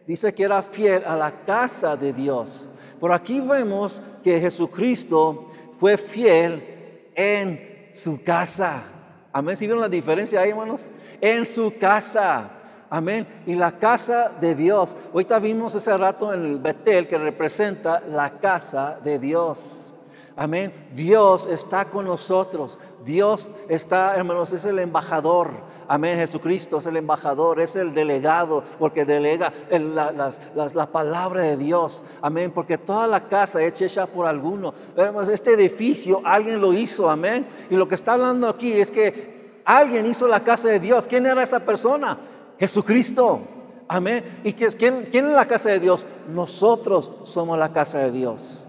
dice 0.07 0.35
que 0.35 0.45
era 0.45 0.63
fiel 0.63 1.05
a 1.05 1.17
la 1.17 1.45
casa 1.45 1.97
de 1.97 2.13
Dios. 2.13 2.69
Por 3.01 3.13
aquí 3.13 3.41
vemos 3.41 4.03
que 4.23 4.41
Jesucristo 4.41 5.51
fue 5.79 5.97
fiel 5.97 7.11
en 7.15 7.89
su 7.93 8.23
casa. 8.23 8.85
Amén. 9.33 9.57
¿Sí 9.57 9.67
vieron 9.67 9.83
la 9.83 9.89
diferencia 9.89 10.41
ahí, 10.41 10.51
hermanos? 10.51 10.89
En 11.21 11.45
su 11.45 11.75
casa. 11.79 12.51
Amén. 12.89 13.27
Y 13.47 13.55
la 13.55 13.73
casa 13.73 14.31
de 14.41 14.55
Dios. 14.55 14.97
Ahorita 15.13 15.39
vimos 15.39 15.75
ese 15.75 15.97
rato 15.97 16.33
en 16.33 16.45
el 16.45 16.59
Betel 16.59 17.07
que 17.07 17.19
representa 17.19 18.01
la 18.01 18.39
casa 18.39 18.99
de 19.03 19.19
Dios. 19.19 19.93
Amén. 20.37 20.91
Dios 20.95 21.47
está 21.47 21.87
con 21.87 22.07
nosotros. 22.07 22.79
Dios 23.07 23.53
está, 23.69 24.17
hermanos, 24.17 24.53
es 24.53 24.65
el 24.65 24.81
embajador. 24.81 25.53
Amén. 25.87 26.19
Jesucristo 26.19 26.79
es 26.79 26.87
el 26.87 26.97
embajador, 26.97 27.61
es 27.61 27.77
el 27.77 27.95
delegado, 27.95 28.65
porque 28.81 29.05
delega 29.05 29.53
la, 29.71 30.87
palabra 30.91 31.43
de 31.43 31.57
Dios. 31.57 32.05
Amén. 32.21 32.51
Porque 32.51 32.77
toda 32.77 33.07
la 33.07 33.29
casa 33.29 33.63
es 33.63 33.81
hecha 33.81 34.07
por 34.07 34.27
alguno. 34.27 34.75
Hermanos, 34.97 35.29
este 35.29 35.53
edificio 35.53 36.21
alguien 36.25 36.61
lo 36.61 36.73
hizo. 36.73 37.09
Amén. 37.09 37.47
Y 37.71 37.77
lo 37.77 37.87
que 37.87 37.95
está 37.95 38.15
hablando 38.15 38.49
aquí 38.49 38.73
es 38.73 38.91
que 38.91 39.61
alguien 39.65 40.05
hizo 40.05 40.27
la 40.27 40.43
casa 40.43 40.69
de 40.69 40.81
Dios. 40.81 41.07
¿Quién 41.07 41.27
era 41.27 41.45
esa 41.45 41.61
persona? 41.61 42.19
Jesucristo. 42.59 43.41
Amén. 43.87 44.41
¿Y 44.43 44.53
quién 44.53 45.07
es 45.13 45.23
la 45.33 45.47
casa 45.47 45.69
de 45.69 45.79
Dios? 45.79 46.05
Nosotros 46.29 47.13
somos 47.23 47.57
la 47.57 47.73
casa 47.73 48.01
de 48.01 48.11
Dios. 48.11 48.66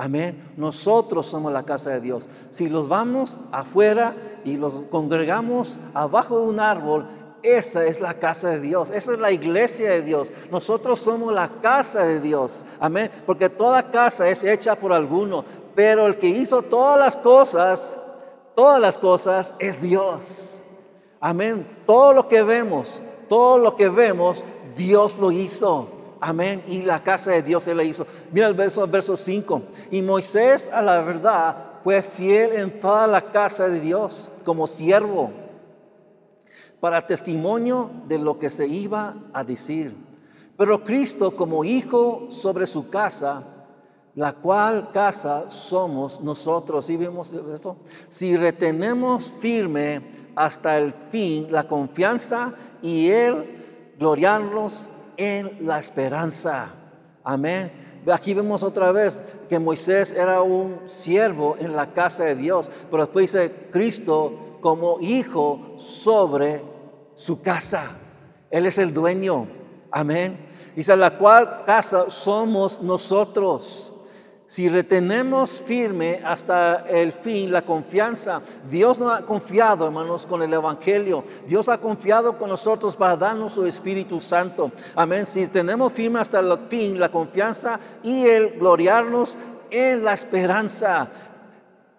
Amén. 0.00 0.52
Nosotros 0.56 1.26
somos 1.26 1.52
la 1.52 1.64
casa 1.64 1.90
de 1.90 2.00
Dios. 2.00 2.28
Si 2.52 2.68
los 2.68 2.88
vamos 2.88 3.40
afuera 3.50 4.14
y 4.44 4.56
los 4.56 4.74
congregamos 4.90 5.80
abajo 5.92 6.38
de 6.38 6.46
un 6.46 6.60
árbol, 6.60 7.08
esa 7.42 7.84
es 7.84 8.00
la 8.00 8.14
casa 8.14 8.50
de 8.50 8.60
Dios, 8.60 8.92
esa 8.92 9.12
es 9.12 9.18
la 9.18 9.32
iglesia 9.32 9.90
de 9.90 10.02
Dios. 10.02 10.30
Nosotros 10.52 11.00
somos 11.00 11.34
la 11.34 11.48
casa 11.60 12.04
de 12.04 12.20
Dios. 12.20 12.64
Amén. 12.78 13.10
Porque 13.26 13.50
toda 13.50 13.90
casa 13.90 14.28
es 14.28 14.44
hecha 14.44 14.76
por 14.76 14.92
alguno, 14.92 15.44
pero 15.74 16.06
el 16.06 16.20
que 16.20 16.28
hizo 16.28 16.62
todas 16.62 16.96
las 16.96 17.16
cosas, 17.16 17.98
todas 18.54 18.80
las 18.80 18.98
cosas 18.98 19.52
es 19.58 19.82
Dios. 19.82 20.62
Amén. 21.18 21.66
Todo 21.86 22.12
lo 22.12 22.28
que 22.28 22.44
vemos, 22.44 23.02
todo 23.28 23.58
lo 23.58 23.74
que 23.74 23.88
vemos, 23.88 24.44
Dios 24.76 25.18
lo 25.18 25.32
hizo. 25.32 25.97
Amén. 26.20 26.62
Y 26.66 26.82
la 26.82 27.02
casa 27.02 27.30
de 27.30 27.42
Dios 27.42 27.64
se 27.64 27.74
la 27.74 27.84
hizo. 27.84 28.06
Mira 28.32 28.48
el 28.48 28.54
verso, 28.54 28.86
verso 28.86 29.16
5. 29.16 29.62
Y 29.90 30.02
Moisés 30.02 30.68
a 30.72 30.82
la 30.82 31.00
verdad 31.00 31.56
fue 31.84 32.02
fiel 32.02 32.52
en 32.52 32.80
toda 32.80 33.06
la 33.06 33.30
casa 33.32 33.68
de 33.68 33.80
Dios 33.80 34.30
como 34.44 34.66
siervo 34.66 35.32
para 36.80 37.06
testimonio 37.06 37.90
de 38.06 38.18
lo 38.18 38.38
que 38.38 38.50
se 38.50 38.66
iba 38.66 39.16
a 39.32 39.44
decir. 39.44 39.94
Pero 40.56 40.82
Cristo 40.84 41.36
como 41.36 41.64
hijo 41.64 42.26
sobre 42.30 42.66
su 42.66 42.90
casa, 42.90 43.44
la 44.14 44.32
cual 44.32 44.90
casa 44.92 45.50
somos 45.50 46.20
nosotros. 46.20 46.90
¿Y 46.90 46.96
vemos 46.96 47.32
eso? 47.32 47.76
Si 48.08 48.36
retenemos 48.36 49.32
firme 49.40 50.30
hasta 50.34 50.78
el 50.78 50.92
fin 50.92 51.46
la 51.50 51.66
confianza 51.66 52.54
y 52.82 53.08
el 53.08 53.94
gloriarnos 53.98 54.90
en 55.18 55.66
la 55.66 55.78
esperanza. 55.78 56.70
Amén. 57.22 57.70
Aquí 58.10 58.32
vemos 58.32 58.62
otra 58.62 58.90
vez 58.90 59.20
que 59.50 59.58
Moisés 59.58 60.12
era 60.12 60.40
un 60.40 60.80
siervo 60.86 61.56
en 61.58 61.76
la 61.76 61.92
casa 61.92 62.24
de 62.24 62.36
Dios, 62.36 62.70
pero 62.90 63.02
después 63.02 63.30
dice 63.30 63.52
Cristo 63.70 64.56
como 64.62 64.98
hijo 65.00 65.74
sobre 65.76 66.62
su 67.14 67.42
casa. 67.42 67.98
Él 68.50 68.64
es 68.64 68.78
el 68.78 68.94
dueño. 68.94 69.46
Amén. 69.90 70.46
Dice, 70.74 70.96
la 70.96 71.18
cual 71.18 71.64
casa 71.66 72.08
somos 72.08 72.80
nosotros. 72.80 73.92
Si 74.48 74.66
retenemos 74.66 75.60
firme 75.60 76.22
hasta 76.24 76.86
el 76.88 77.12
fin 77.12 77.52
la 77.52 77.60
confianza, 77.60 78.40
Dios 78.70 78.98
nos 78.98 79.12
ha 79.12 79.26
confiado, 79.26 79.84
hermanos, 79.84 80.24
con 80.24 80.40
el 80.40 80.50
Evangelio. 80.50 81.22
Dios 81.46 81.68
ha 81.68 81.76
confiado 81.76 82.38
con 82.38 82.48
nosotros 82.48 82.96
para 82.96 83.14
darnos 83.14 83.52
su 83.52 83.66
Espíritu 83.66 84.22
Santo. 84.22 84.72
Amén. 84.94 85.26
Si 85.26 85.48
tenemos 85.48 85.92
firme 85.92 86.18
hasta 86.18 86.40
el 86.40 86.58
fin 86.70 86.98
la 86.98 87.10
confianza 87.10 87.78
y 88.02 88.24
el 88.24 88.58
gloriarnos 88.58 89.36
en 89.70 90.02
la 90.02 90.14
esperanza, 90.14 91.10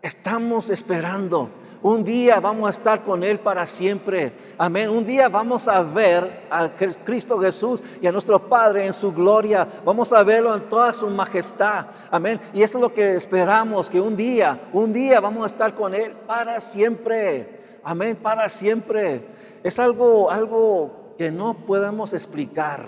estamos 0.02 0.72
esperando. 0.72 1.52
Un 1.82 2.04
día 2.04 2.42
vamos 2.42 2.68
a 2.68 2.72
estar 2.72 3.02
con 3.04 3.24
Él 3.24 3.40
para 3.40 3.66
siempre. 3.66 4.34
Amén. 4.58 4.90
Un 4.90 5.06
día 5.06 5.30
vamos 5.30 5.66
a 5.68 5.82
ver 5.82 6.48
a 6.50 6.68
Cristo 7.06 7.40
Jesús 7.40 7.82
y 8.02 8.08
a 8.08 8.12
nuestro 8.12 8.50
Padre 8.50 8.86
en 8.86 8.92
su 8.92 9.14
gloria. 9.14 9.66
Vamos 9.86 10.12
a 10.12 10.22
verlo 10.24 10.54
en 10.54 10.70
toda 10.70 10.92
su 10.92 11.10
majestad. 11.10 11.86
Amén. 12.12 12.42
Y 12.54 12.64
eso 12.64 12.80
es 12.80 12.82
lo 12.82 12.94
que 12.94 13.16
esperamos, 13.16 13.90
que 13.90 14.02
un 14.02 14.18
día, 14.18 14.70
un 14.74 14.92
día 14.92 15.22
vamos 15.22 15.44
a 15.44 15.48
estar 15.48 15.74
con 15.74 15.94
Él 15.94 16.12
para 16.28 16.60
siempre. 16.60 17.80
Amén, 17.82 18.18
para 18.18 18.50
siempre. 18.50 19.24
Es 19.64 19.80
algo, 19.80 20.30
algo 20.30 21.16
que 21.18 21.32
no 21.32 21.66
podemos 21.66 22.12
explicar. 22.12 22.88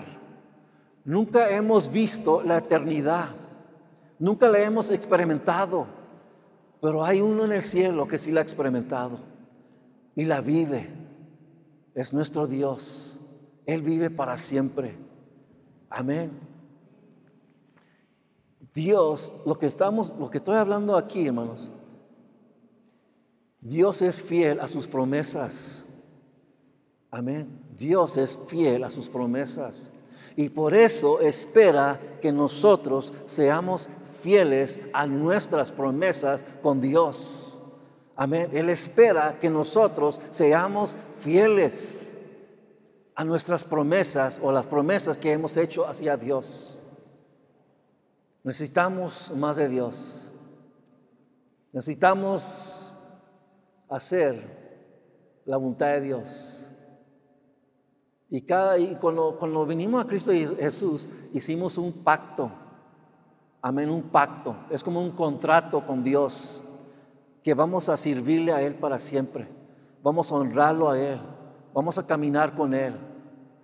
Nunca 1.02 1.48
hemos 1.48 1.90
visto 1.90 2.42
la 2.42 2.58
eternidad. 2.58 3.30
Nunca 4.18 4.48
la 4.48 4.58
hemos 4.58 4.90
experimentado. 4.90 6.01
Pero 6.82 7.04
hay 7.04 7.20
uno 7.20 7.44
en 7.44 7.52
el 7.52 7.62
cielo 7.62 8.08
que 8.08 8.18
sí 8.18 8.32
la 8.32 8.40
ha 8.40 8.42
experimentado 8.42 9.20
y 10.16 10.24
la 10.24 10.40
vive. 10.40 10.88
Es 11.94 12.12
nuestro 12.12 12.48
Dios. 12.48 13.16
Él 13.66 13.82
vive 13.82 14.10
para 14.10 14.36
siempre. 14.36 14.96
Amén. 15.88 16.32
Dios, 18.74 19.32
lo 19.46 19.56
que 19.56 19.66
estamos, 19.66 20.12
lo 20.18 20.28
que 20.28 20.38
estoy 20.38 20.56
hablando 20.56 20.96
aquí, 20.96 21.28
hermanos, 21.28 21.70
Dios 23.60 24.02
es 24.02 24.20
fiel 24.20 24.58
a 24.58 24.66
sus 24.66 24.88
promesas. 24.88 25.84
Amén. 27.12 27.60
Dios 27.78 28.16
es 28.16 28.36
fiel 28.48 28.82
a 28.82 28.90
sus 28.90 29.08
promesas. 29.08 29.92
Y 30.34 30.48
por 30.48 30.74
eso 30.74 31.20
espera 31.20 32.00
que 32.20 32.32
nosotros 32.32 33.14
seamos 33.24 33.88
fieles 34.22 34.80
a 34.92 35.06
nuestras 35.06 35.72
promesas 35.72 36.42
con 36.62 36.80
Dios. 36.80 37.58
Amén. 38.14 38.50
Él 38.52 38.70
espera 38.70 39.38
que 39.40 39.50
nosotros 39.50 40.20
seamos 40.30 40.94
fieles 41.16 42.14
a 43.16 43.24
nuestras 43.24 43.64
promesas 43.64 44.40
o 44.42 44.52
las 44.52 44.66
promesas 44.66 45.16
que 45.16 45.32
hemos 45.32 45.56
hecho 45.56 45.86
hacia 45.86 46.16
Dios. 46.16 46.82
Necesitamos 48.44 49.32
más 49.36 49.56
de 49.56 49.68
Dios. 49.68 50.28
Necesitamos 51.72 52.92
hacer 53.88 55.42
la 55.44 55.56
voluntad 55.56 55.86
de 55.88 56.00
Dios. 56.00 56.64
Y, 58.30 58.42
cada, 58.42 58.78
y 58.78 58.94
cuando, 58.96 59.36
cuando 59.38 59.66
vinimos 59.66 60.02
a 60.02 60.06
Cristo 60.06 60.32
Jesús, 60.32 61.08
hicimos 61.32 61.76
un 61.76 61.92
pacto 62.04 62.50
Amén, 63.62 63.88
un 63.88 64.02
pacto. 64.02 64.56
Es 64.70 64.82
como 64.82 65.00
un 65.00 65.12
contrato 65.12 65.86
con 65.86 66.02
Dios 66.02 66.64
que 67.44 67.54
vamos 67.54 67.88
a 67.88 67.96
servirle 67.96 68.52
a 68.52 68.60
Él 68.60 68.74
para 68.74 68.98
siempre. 68.98 69.46
Vamos 70.02 70.32
a 70.32 70.34
honrarlo 70.34 70.90
a 70.90 70.98
Él. 70.98 71.20
Vamos 71.72 71.96
a 71.96 72.04
caminar 72.04 72.56
con 72.56 72.74
Él. 72.74 72.94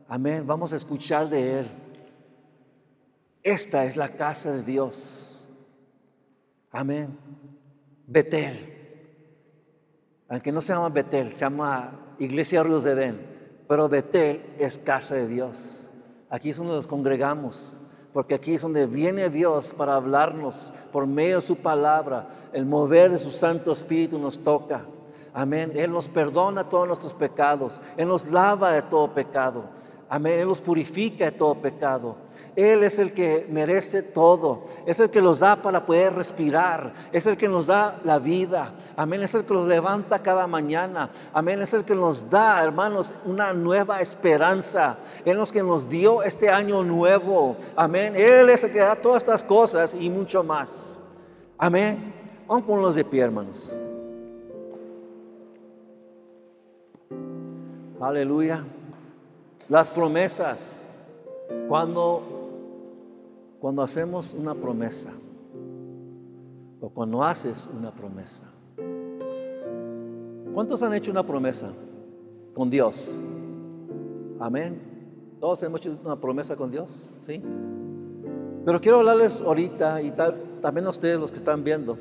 Amén. 0.06 0.46
Vamos 0.46 0.72
a 0.72 0.76
escuchar 0.76 1.28
de 1.28 1.60
Él. 1.60 1.70
Esta 3.42 3.84
es 3.84 3.96
la 3.96 4.10
casa 4.10 4.52
de 4.52 4.62
Dios. 4.62 5.48
Amén. 6.70 7.18
Betel. 8.06 8.74
Aunque 10.28 10.52
no 10.52 10.60
se 10.60 10.72
llama 10.72 10.90
Betel, 10.90 11.32
se 11.32 11.40
llama 11.40 12.14
Iglesia 12.20 12.62
Ríos 12.62 12.84
de 12.84 12.92
Edén. 12.92 13.38
Pero 13.66 13.88
Betel 13.88 14.54
es 14.58 14.78
casa 14.78 15.16
de 15.16 15.26
Dios. 15.26 15.90
Aquí 16.30 16.50
es 16.50 16.56
donde 16.56 16.74
nos 16.74 16.86
congregamos 16.86 17.78
porque 18.18 18.34
aquí 18.34 18.54
es 18.54 18.62
donde 18.62 18.84
viene 18.84 19.30
Dios 19.30 19.72
para 19.72 19.94
hablarnos 19.94 20.74
por 20.90 21.06
medio 21.06 21.36
de 21.36 21.42
su 21.42 21.54
palabra. 21.54 22.26
El 22.52 22.66
mover 22.66 23.12
de 23.12 23.18
su 23.18 23.30
Santo 23.30 23.70
Espíritu 23.70 24.18
nos 24.18 24.40
toca. 24.40 24.82
Amén. 25.32 25.70
Él 25.76 25.92
nos 25.92 26.08
perdona 26.08 26.68
todos 26.68 26.88
nuestros 26.88 27.12
pecados. 27.12 27.80
Él 27.96 28.08
nos 28.08 28.26
lava 28.26 28.72
de 28.72 28.82
todo 28.82 29.14
pecado. 29.14 29.66
Amén. 30.08 30.40
Él 30.40 30.48
nos 30.48 30.60
purifica 30.60 31.26
de 31.26 31.30
todo 31.30 31.54
pecado. 31.54 32.16
Él 32.58 32.82
es 32.82 32.98
el 32.98 33.12
que 33.12 33.46
merece 33.48 34.02
todo. 34.02 34.64
Es 34.84 34.98
el 34.98 35.10
que 35.10 35.22
nos 35.22 35.38
da 35.38 35.62
para 35.62 35.86
poder 35.86 36.12
respirar. 36.12 36.92
Es 37.12 37.24
el 37.28 37.36
que 37.36 37.48
nos 37.48 37.68
da 37.68 38.00
la 38.02 38.18
vida. 38.18 38.74
Amén. 38.96 39.22
Es 39.22 39.32
el 39.36 39.44
que 39.44 39.54
nos 39.54 39.68
levanta 39.68 40.20
cada 40.20 40.44
mañana. 40.48 41.08
Amén. 41.32 41.62
Es 41.62 41.72
el 41.72 41.84
que 41.84 41.94
nos 41.94 42.28
da, 42.28 42.60
hermanos, 42.64 43.14
una 43.24 43.52
nueva 43.52 44.00
esperanza. 44.00 44.98
Él 45.24 45.40
es 45.40 45.50
el 45.50 45.54
que 45.54 45.62
nos 45.62 45.88
dio 45.88 46.24
este 46.24 46.48
año 46.48 46.82
nuevo. 46.82 47.54
Amén. 47.76 48.16
Él 48.16 48.50
es 48.50 48.64
el 48.64 48.72
que 48.72 48.80
da 48.80 48.96
todas 48.96 49.22
estas 49.22 49.44
cosas 49.44 49.94
y 49.94 50.10
mucho 50.10 50.42
más. 50.42 50.98
Amén. 51.56 52.12
Vamos 52.48 52.64
a 52.64 52.66
ponernos 52.66 52.94
de 52.96 53.04
pie, 53.04 53.22
hermanos. 53.22 53.76
Aleluya. 58.00 58.64
Las 59.68 59.92
promesas. 59.92 60.80
Cuando 61.68 62.37
cuando 63.58 63.82
hacemos 63.82 64.34
una 64.34 64.54
promesa 64.54 65.12
o 66.80 66.90
cuando 66.90 67.22
haces 67.22 67.68
una 67.76 67.92
promesa. 67.92 68.46
¿Cuántos 70.54 70.82
han 70.82 70.94
hecho 70.94 71.10
una 71.10 71.24
promesa 71.24 71.72
con 72.54 72.70
Dios? 72.70 73.20
Amén. 74.40 74.80
Todos 75.40 75.62
hemos 75.62 75.80
hecho 75.80 75.98
una 76.04 76.20
promesa 76.20 76.56
con 76.56 76.70
Dios, 76.70 77.16
¿sí? 77.20 77.42
Pero 78.64 78.80
quiero 78.80 78.98
hablarles 78.98 79.40
ahorita 79.40 80.02
y 80.02 80.10
tal, 80.12 80.60
también 80.60 80.86
a 80.86 80.90
ustedes 80.90 81.18
los 81.18 81.30
que 81.30 81.38
están 81.38 81.64
viendo. 81.64 81.96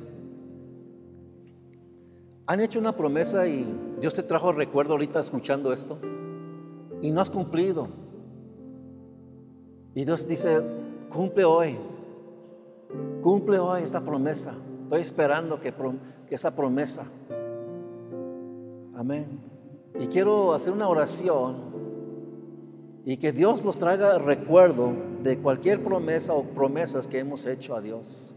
¿Han 2.45 2.59
hecho 2.61 2.79
una 2.79 2.95
promesa 2.95 3.47
y 3.47 3.75
Dios 3.99 4.13
te 4.13 4.23
trajo 4.23 4.51
recuerdo 4.51 4.93
ahorita 4.93 5.19
escuchando 5.19 5.73
esto? 5.73 5.97
Y 7.01 7.11
no 7.11 7.21
has 7.21 7.29
cumplido. 7.29 7.87
Y 9.93 10.05
Dios 10.05 10.27
dice, 10.27 10.63
cumple 11.09 11.45
hoy. 11.45 11.77
Cumple 13.21 13.59
hoy 13.59 13.83
esta 13.83 14.01
promesa. 14.01 14.53
Estoy 14.83 15.01
esperando 15.01 15.59
que, 15.59 15.73
que 16.27 16.35
esa 16.35 16.55
promesa. 16.55 17.05
Amén. 18.95 19.39
Y 19.99 20.07
quiero 20.07 20.53
hacer 20.53 20.73
una 20.73 20.87
oración 20.87 21.55
y 23.05 23.17
que 23.17 23.31
Dios 23.31 23.63
nos 23.63 23.77
traiga 23.77 24.17
recuerdo 24.17 24.91
de 25.23 25.39
cualquier 25.39 25.83
promesa 25.83 26.33
o 26.33 26.43
promesas 26.43 27.07
que 27.07 27.19
hemos 27.19 27.45
hecho 27.45 27.75
a 27.75 27.81
Dios. 27.81 28.33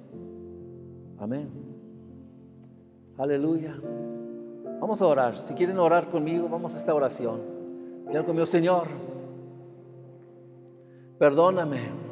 Amén. 1.19 1.51
Aleluya. 3.19 3.79
Vamos 4.81 5.03
a 5.03 5.07
orar. 5.07 5.37
Si 5.37 5.55
quieren 5.55 5.79
orar 5.79 6.11
conmigo, 6.11 6.49
vamos 6.49 6.75
a 6.75 6.79
esta 6.79 6.95
oración. 6.95 7.41
Digan 8.09 8.25
conmigo, 8.25 8.47
Señor, 8.47 8.89
perdóname 11.19 12.10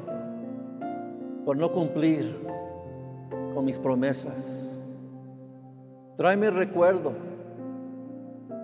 por 1.48 1.56
no 1.56 1.72
cumplir 1.72 2.46
con 3.54 3.64
mis 3.64 3.78
promesas. 3.78 4.78
Tráeme 6.18 6.50
recuerdo 6.50 7.14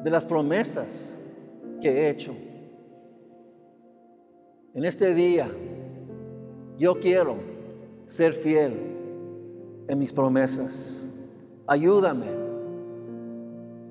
de 0.03 0.11
las 0.11 0.26
promesas 0.26 1.16
que 1.80 1.89
he 1.89 2.11
hecho 2.11 2.35
en 4.74 4.85
este 4.85 5.14
día, 5.14 5.49
yo 6.76 7.01
quiero 7.01 7.37
ser 8.05 8.35
fiel 8.35 8.74
en 9.89 9.99
mis 9.99 10.12
promesas. 10.12 11.09
Ayúdame. 11.66 12.26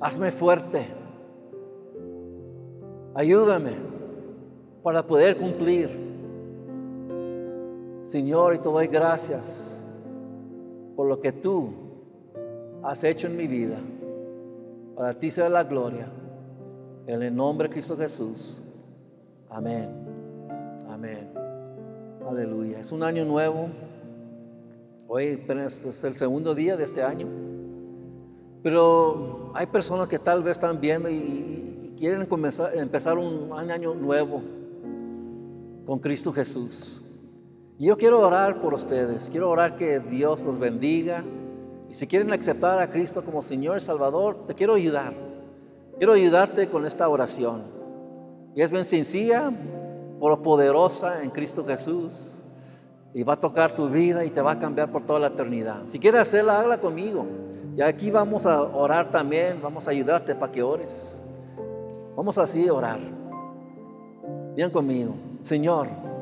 Hazme 0.02 0.30
fuerte. 0.30 0.86
Ayúdame 3.16 3.72
para 4.84 5.08
poder 5.08 5.38
cumplir. 5.38 6.03
Señor, 8.04 8.56
y 8.56 8.58
te 8.60 8.66
doy 8.66 8.88
gracias 8.88 9.82
por 10.96 11.08
lo 11.08 11.22
que 11.22 11.32
tú 11.32 11.70
has 12.84 13.04
hecho 13.04 13.28
en 13.28 13.38
mi 13.38 13.48
vida. 13.48 13.78
Para 14.96 15.14
ti 15.14 15.32
sea 15.32 15.48
la 15.50 15.64
gloria. 15.64 16.08
En 17.08 17.22
el 17.24 17.34
nombre 17.36 17.68
de 17.68 17.74
Cristo 17.74 17.96
Jesús. 17.96 18.62
Amén. 19.50 19.90
Amén. 20.90 21.30
Aleluya. 22.28 22.80
Es 22.80 22.92
un 22.92 23.04
año 23.04 23.24
nuevo. 23.24 23.70
Hoy 25.08 25.42
es 25.48 26.04
el 26.04 26.16
segundo 26.16 26.54
día 26.54 26.76
de 26.76 26.84
este 26.84 27.02
año. 27.04 27.28
Pero 28.62 29.52
hay 29.54 29.66
personas 29.68 30.08
que 30.08 30.20
tal 30.20 30.44
vez 30.44 30.58
están 30.58 30.80
viendo 30.80 31.10
y, 31.10 31.94
quieren 31.98 32.26
comenzar, 32.26 32.76
empezar 32.76 33.18
un 33.18 33.52
año 33.54 33.94
nuevo 33.94 34.42
con 35.86 36.00
Cristo 36.00 36.34
Jesús. 36.34 37.03
Y 37.84 37.88
yo 37.88 37.98
quiero 37.98 38.26
orar 38.26 38.62
por 38.62 38.74
ustedes. 38.74 39.30
Quiero 39.30 39.50
orar 39.50 39.76
que 39.76 40.00
Dios 40.00 40.42
los 40.44 40.58
bendiga. 40.58 41.22
Y 41.90 41.94
si 41.94 42.08
quieren 42.08 42.32
aceptar 42.32 42.80
a 42.80 42.90
Cristo 42.90 43.26
como 43.26 43.42
Señor 43.42 43.76
y 43.76 43.82
Salvador, 43.82 44.46
te 44.48 44.56
quiero 44.56 44.76
ayudar. 44.76 45.14
Quiero 45.98 46.14
ayudarte 46.14 46.70
con 46.70 46.86
esta 46.86 47.10
oración. 47.10 47.64
Y 48.56 48.62
es 48.62 48.72
bien 48.72 48.86
sencilla, 48.86 49.52
poderosa 50.18 51.24
en 51.24 51.32
Cristo 51.32 51.66
Jesús 51.66 52.36
y 53.14 53.22
va 53.24 53.34
a 53.34 53.40
tocar 53.40 53.76
tu 53.76 53.90
vida 53.90 54.24
y 54.24 54.30
te 54.30 54.42
va 54.42 54.54
a 54.54 54.60
cambiar 54.60 54.90
por 54.90 55.06
toda 55.06 55.20
la 55.20 55.28
eternidad. 55.28 55.82
Si 55.86 56.00
quieres 56.00 56.22
hacerla, 56.22 56.60
hágala 56.60 56.80
conmigo. 56.80 57.26
Y 57.76 57.82
aquí 57.82 58.12
vamos 58.12 58.46
a 58.46 58.62
orar 58.62 59.12
también, 59.12 59.60
vamos 59.62 59.90
a 59.90 59.92
ayudarte 59.92 60.36
para 60.36 60.54
que 60.54 60.64
ores. 60.64 61.22
Vamos 62.16 62.38
así 62.38 62.66
a 62.66 62.74
orar. 62.74 63.00
Bien 64.56 64.70
conmigo. 64.72 65.16
Señor, 65.42 66.13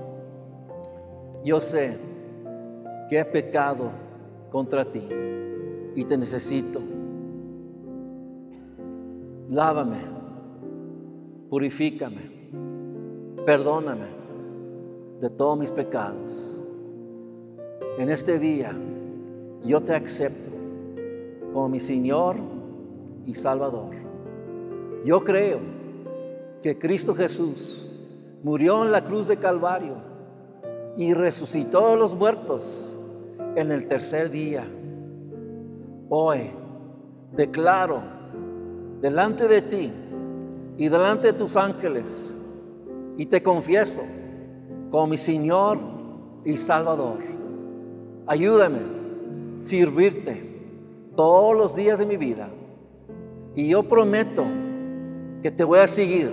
yo 1.43 1.59
sé 1.59 1.97
que 3.09 3.19
he 3.19 3.25
pecado 3.25 3.91
contra 4.51 4.85
ti 4.85 5.07
y 5.95 6.03
te 6.05 6.17
necesito. 6.17 6.81
Lávame, 9.49 9.99
purifícame 11.49 12.41
perdóname 13.45 14.07
de 15.19 15.29
todos 15.29 15.57
mis 15.57 15.71
pecados. 15.71 16.61
En 17.97 18.09
este 18.09 18.39
día 18.39 18.75
yo 19.63 19.81
te 19.81 19.93
acepto 19.93 20.51
como 21.53 21.69
mi 21.69 21.79
Señor 21.79 22.37
y 23.25 23.35
Salvador. 23.35 23.95
Yo 25.03 25.23
creo 25.23 25.59
que 26.61 26.77
Cristo 26.77 27.15
Jesús 27.15 27.91
murió 28.43 28.83
en 28.83 28.91
la 28.91 29.03
cruz 29.03 29.27
de 29.27 29.37
Calvario 29.37 29.95
y 30.97 31.13
resucitó 31.13 31.91
de 31.91 31.97
los 31.97 32.15
muertos 32.15 32.97
en 33.55 33.71
el 33.71 33.87
tercer 33.87 34.29
día. 34.29 34.65
Hoy 36.09 36.51
declaro 37.31 38.01
delante 39.01 39.47
de 39.47 39.61
ti 39.61 39.91
y 40.77 40.89
delante 40.89 41.27
de 41.27 41.33
tus 41.33 41.55
ángeles 41.55 42.35
y 43.17 43.25
te 43.25 43.41
confieso 43.41 44.01
como 44.89 45.07
mi 45.07 45.17
Señor 45.17 45.79
y 46.43 46.57
Salvador. 46.57 47.19
Ayúdame 48.27 48.77
a 48.77 49.63
servirte 49.63 50.51
todos 51.15 51.55
los 51.55 51.75
días 51.75 51.99
de 51.99 52.05
mi 52.05 52.17
vida. 52.17 52.49
Y 53.55 53.69
yo 53.69 53.83
prometo 53.83 54.45
que 55.41 55.51
te 55.51 55.63
voy 55.63 55.79
a 55.79 55.87
seguir 55.87 56.31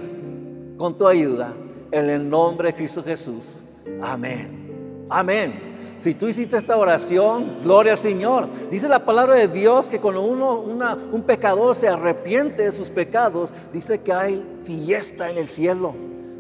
con 0.76 0.96
tu 0.96 1.06
ayuda 1.06 1.52
en 1.90 2.11
el 2.11 2.28
nombre 2.28 2.68
de 2.68 2.74
Cristo 2.74 3.02
Jesús. 3.02 3.62
Amén. 4.03 5.07
Amén. 5.11 5.68
Si 5.99 6.14
tú 6.14 6.28
hiciste 6.28 6.57
esta 6.57 6.76
oración, 6.76 7.59
gloria 7.64 7.93
al 7.93 7.99
Señor. 7.99 8.49
Dice 8.70 8.89
la 8.89 9.05
palabra 9.05 9.34
de 9.34 9.49
Dios 9.49 9.89
que 9.89 10.01
cuando 10.01 10.22
uno, 10.22 10.61
un 10.61 11.22
pecador 11.22 11.74
se 11.74 11.89
arrepiente 11.89 12.62
de 12.62 12.72
sus 12.72 12.89
pecados, 12.89 13.53
dice 13.72 13.99
que 14.01 14.12
hay 14.12 14.47
fiesta 14.64 15.28
en 15.30 15.39
el 15.39 15.49
cielo 15.49 15.95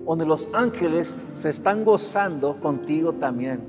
donde 0.08 0.24
los 0.24 0.48
ángeles 0.54 1.16
se 1.34 1.50
están 1.50 1.84
gozando 1.84 2.58
contigo 2.60 3.12
también. 3.12 3.60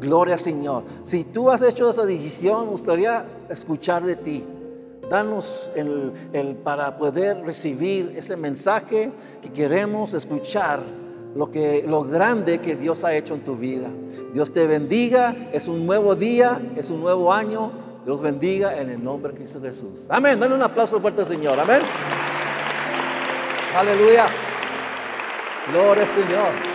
Gloria 0.00 0.38
Señor. 0.38 0.84
Si 1.02 1.24
tú 1.24 1.50
has 1.50 1.60
hecho 1.60 1.90
esa 1.90 2.06
decisión, 2.06 2.64
me 2.64 2.70
gustaría 2.72 3.26
escuchar 3.50 4.02
de 4.02 4.16
ti. 4.16 4.44
Danos 5.10 5.70
el, 5.74 6.12
el, 6.32 6.54
para 6.54 6.96
poder 6.96 7.44
recibir 7.44 8.14
ese 8.16 8.36
mensaje 8.36 9.12
que 9.42 9.50
queremos 9.50 10.14
escuchar, 10.14 10.80
lo, 11.34 11.50
que, 11.50 11.84
lo 11.86 12.04
grande 12.04 12.60
que 12.60 12.76
Dios 12.76 13.04
ha 13.04 13.14
hecho 13.14 13.34
en 13.34 13.44
tu 13.44 13.56
vida. 13.56 13.88
Dios 14.34 14.52
te 14.52 14.66
bendiga, 14.66 15.34
es 15.52 15.68
un 15.68 15.86
nuevo 15.86 16.14
día, 16.14 16.60
es 16.76 16.90
un 16.90 17.00
nuevo 17.00 17.32
año. 17.32 17.72
Dios 18.04 18.22
bendiga 18.22 18.78
en 18.78 18.90
el 18.90 19.02
nombre 19.02 19.32
de 19.32 19.38
Cristo 19.38 19.60
Jesús. 19.60 20.06
Amén. 20.08 20.38
Dale 20.40 20.54
un 20.54 20.62
aplauso 20.62 21.00
fuerte, 21.00 21.24
Señor. 21.24 21.58
Amén. 21.58 21.80
Aleluya. 23.76 24.26
Gloria 25.70 26.06
Señor. 26.06 26.72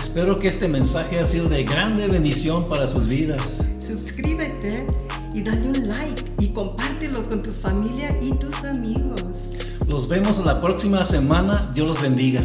Espero 0.00 0.36
que 0.36 0.48
este 0.48 0.68
mensaje 0.68 1.16
haya 1.16 1.24
sido 1.24 1.48
de 1.48 1.64
grande 1.64 2.08
bendición 2.08 2.68
para 2.68 2.86
sus 2.86 3.06
vidas. 3.08 3.70
Suscríbete 3.80 4.86
y 5.34 5.42
dale 5.42 5.68
un 5.68 5.88
like 5.88 6.22
y 6.38 6.48
compártelo 6.48 7.22
con 7.22 7.42
tu 7.42 7.52
familia 7.52 8.16
y 8.20 8.32
tus 8.32 8.64
amigos. 8.64 9.47
Los 9.88 10.06
vemos 10.06 10.44
la 10.44 10.60
próxima 10.60 11.02
semana. 11.06 11.70
Dios 11.72 11.86
los 11.86 12.02
bendiga. 12.02 12.42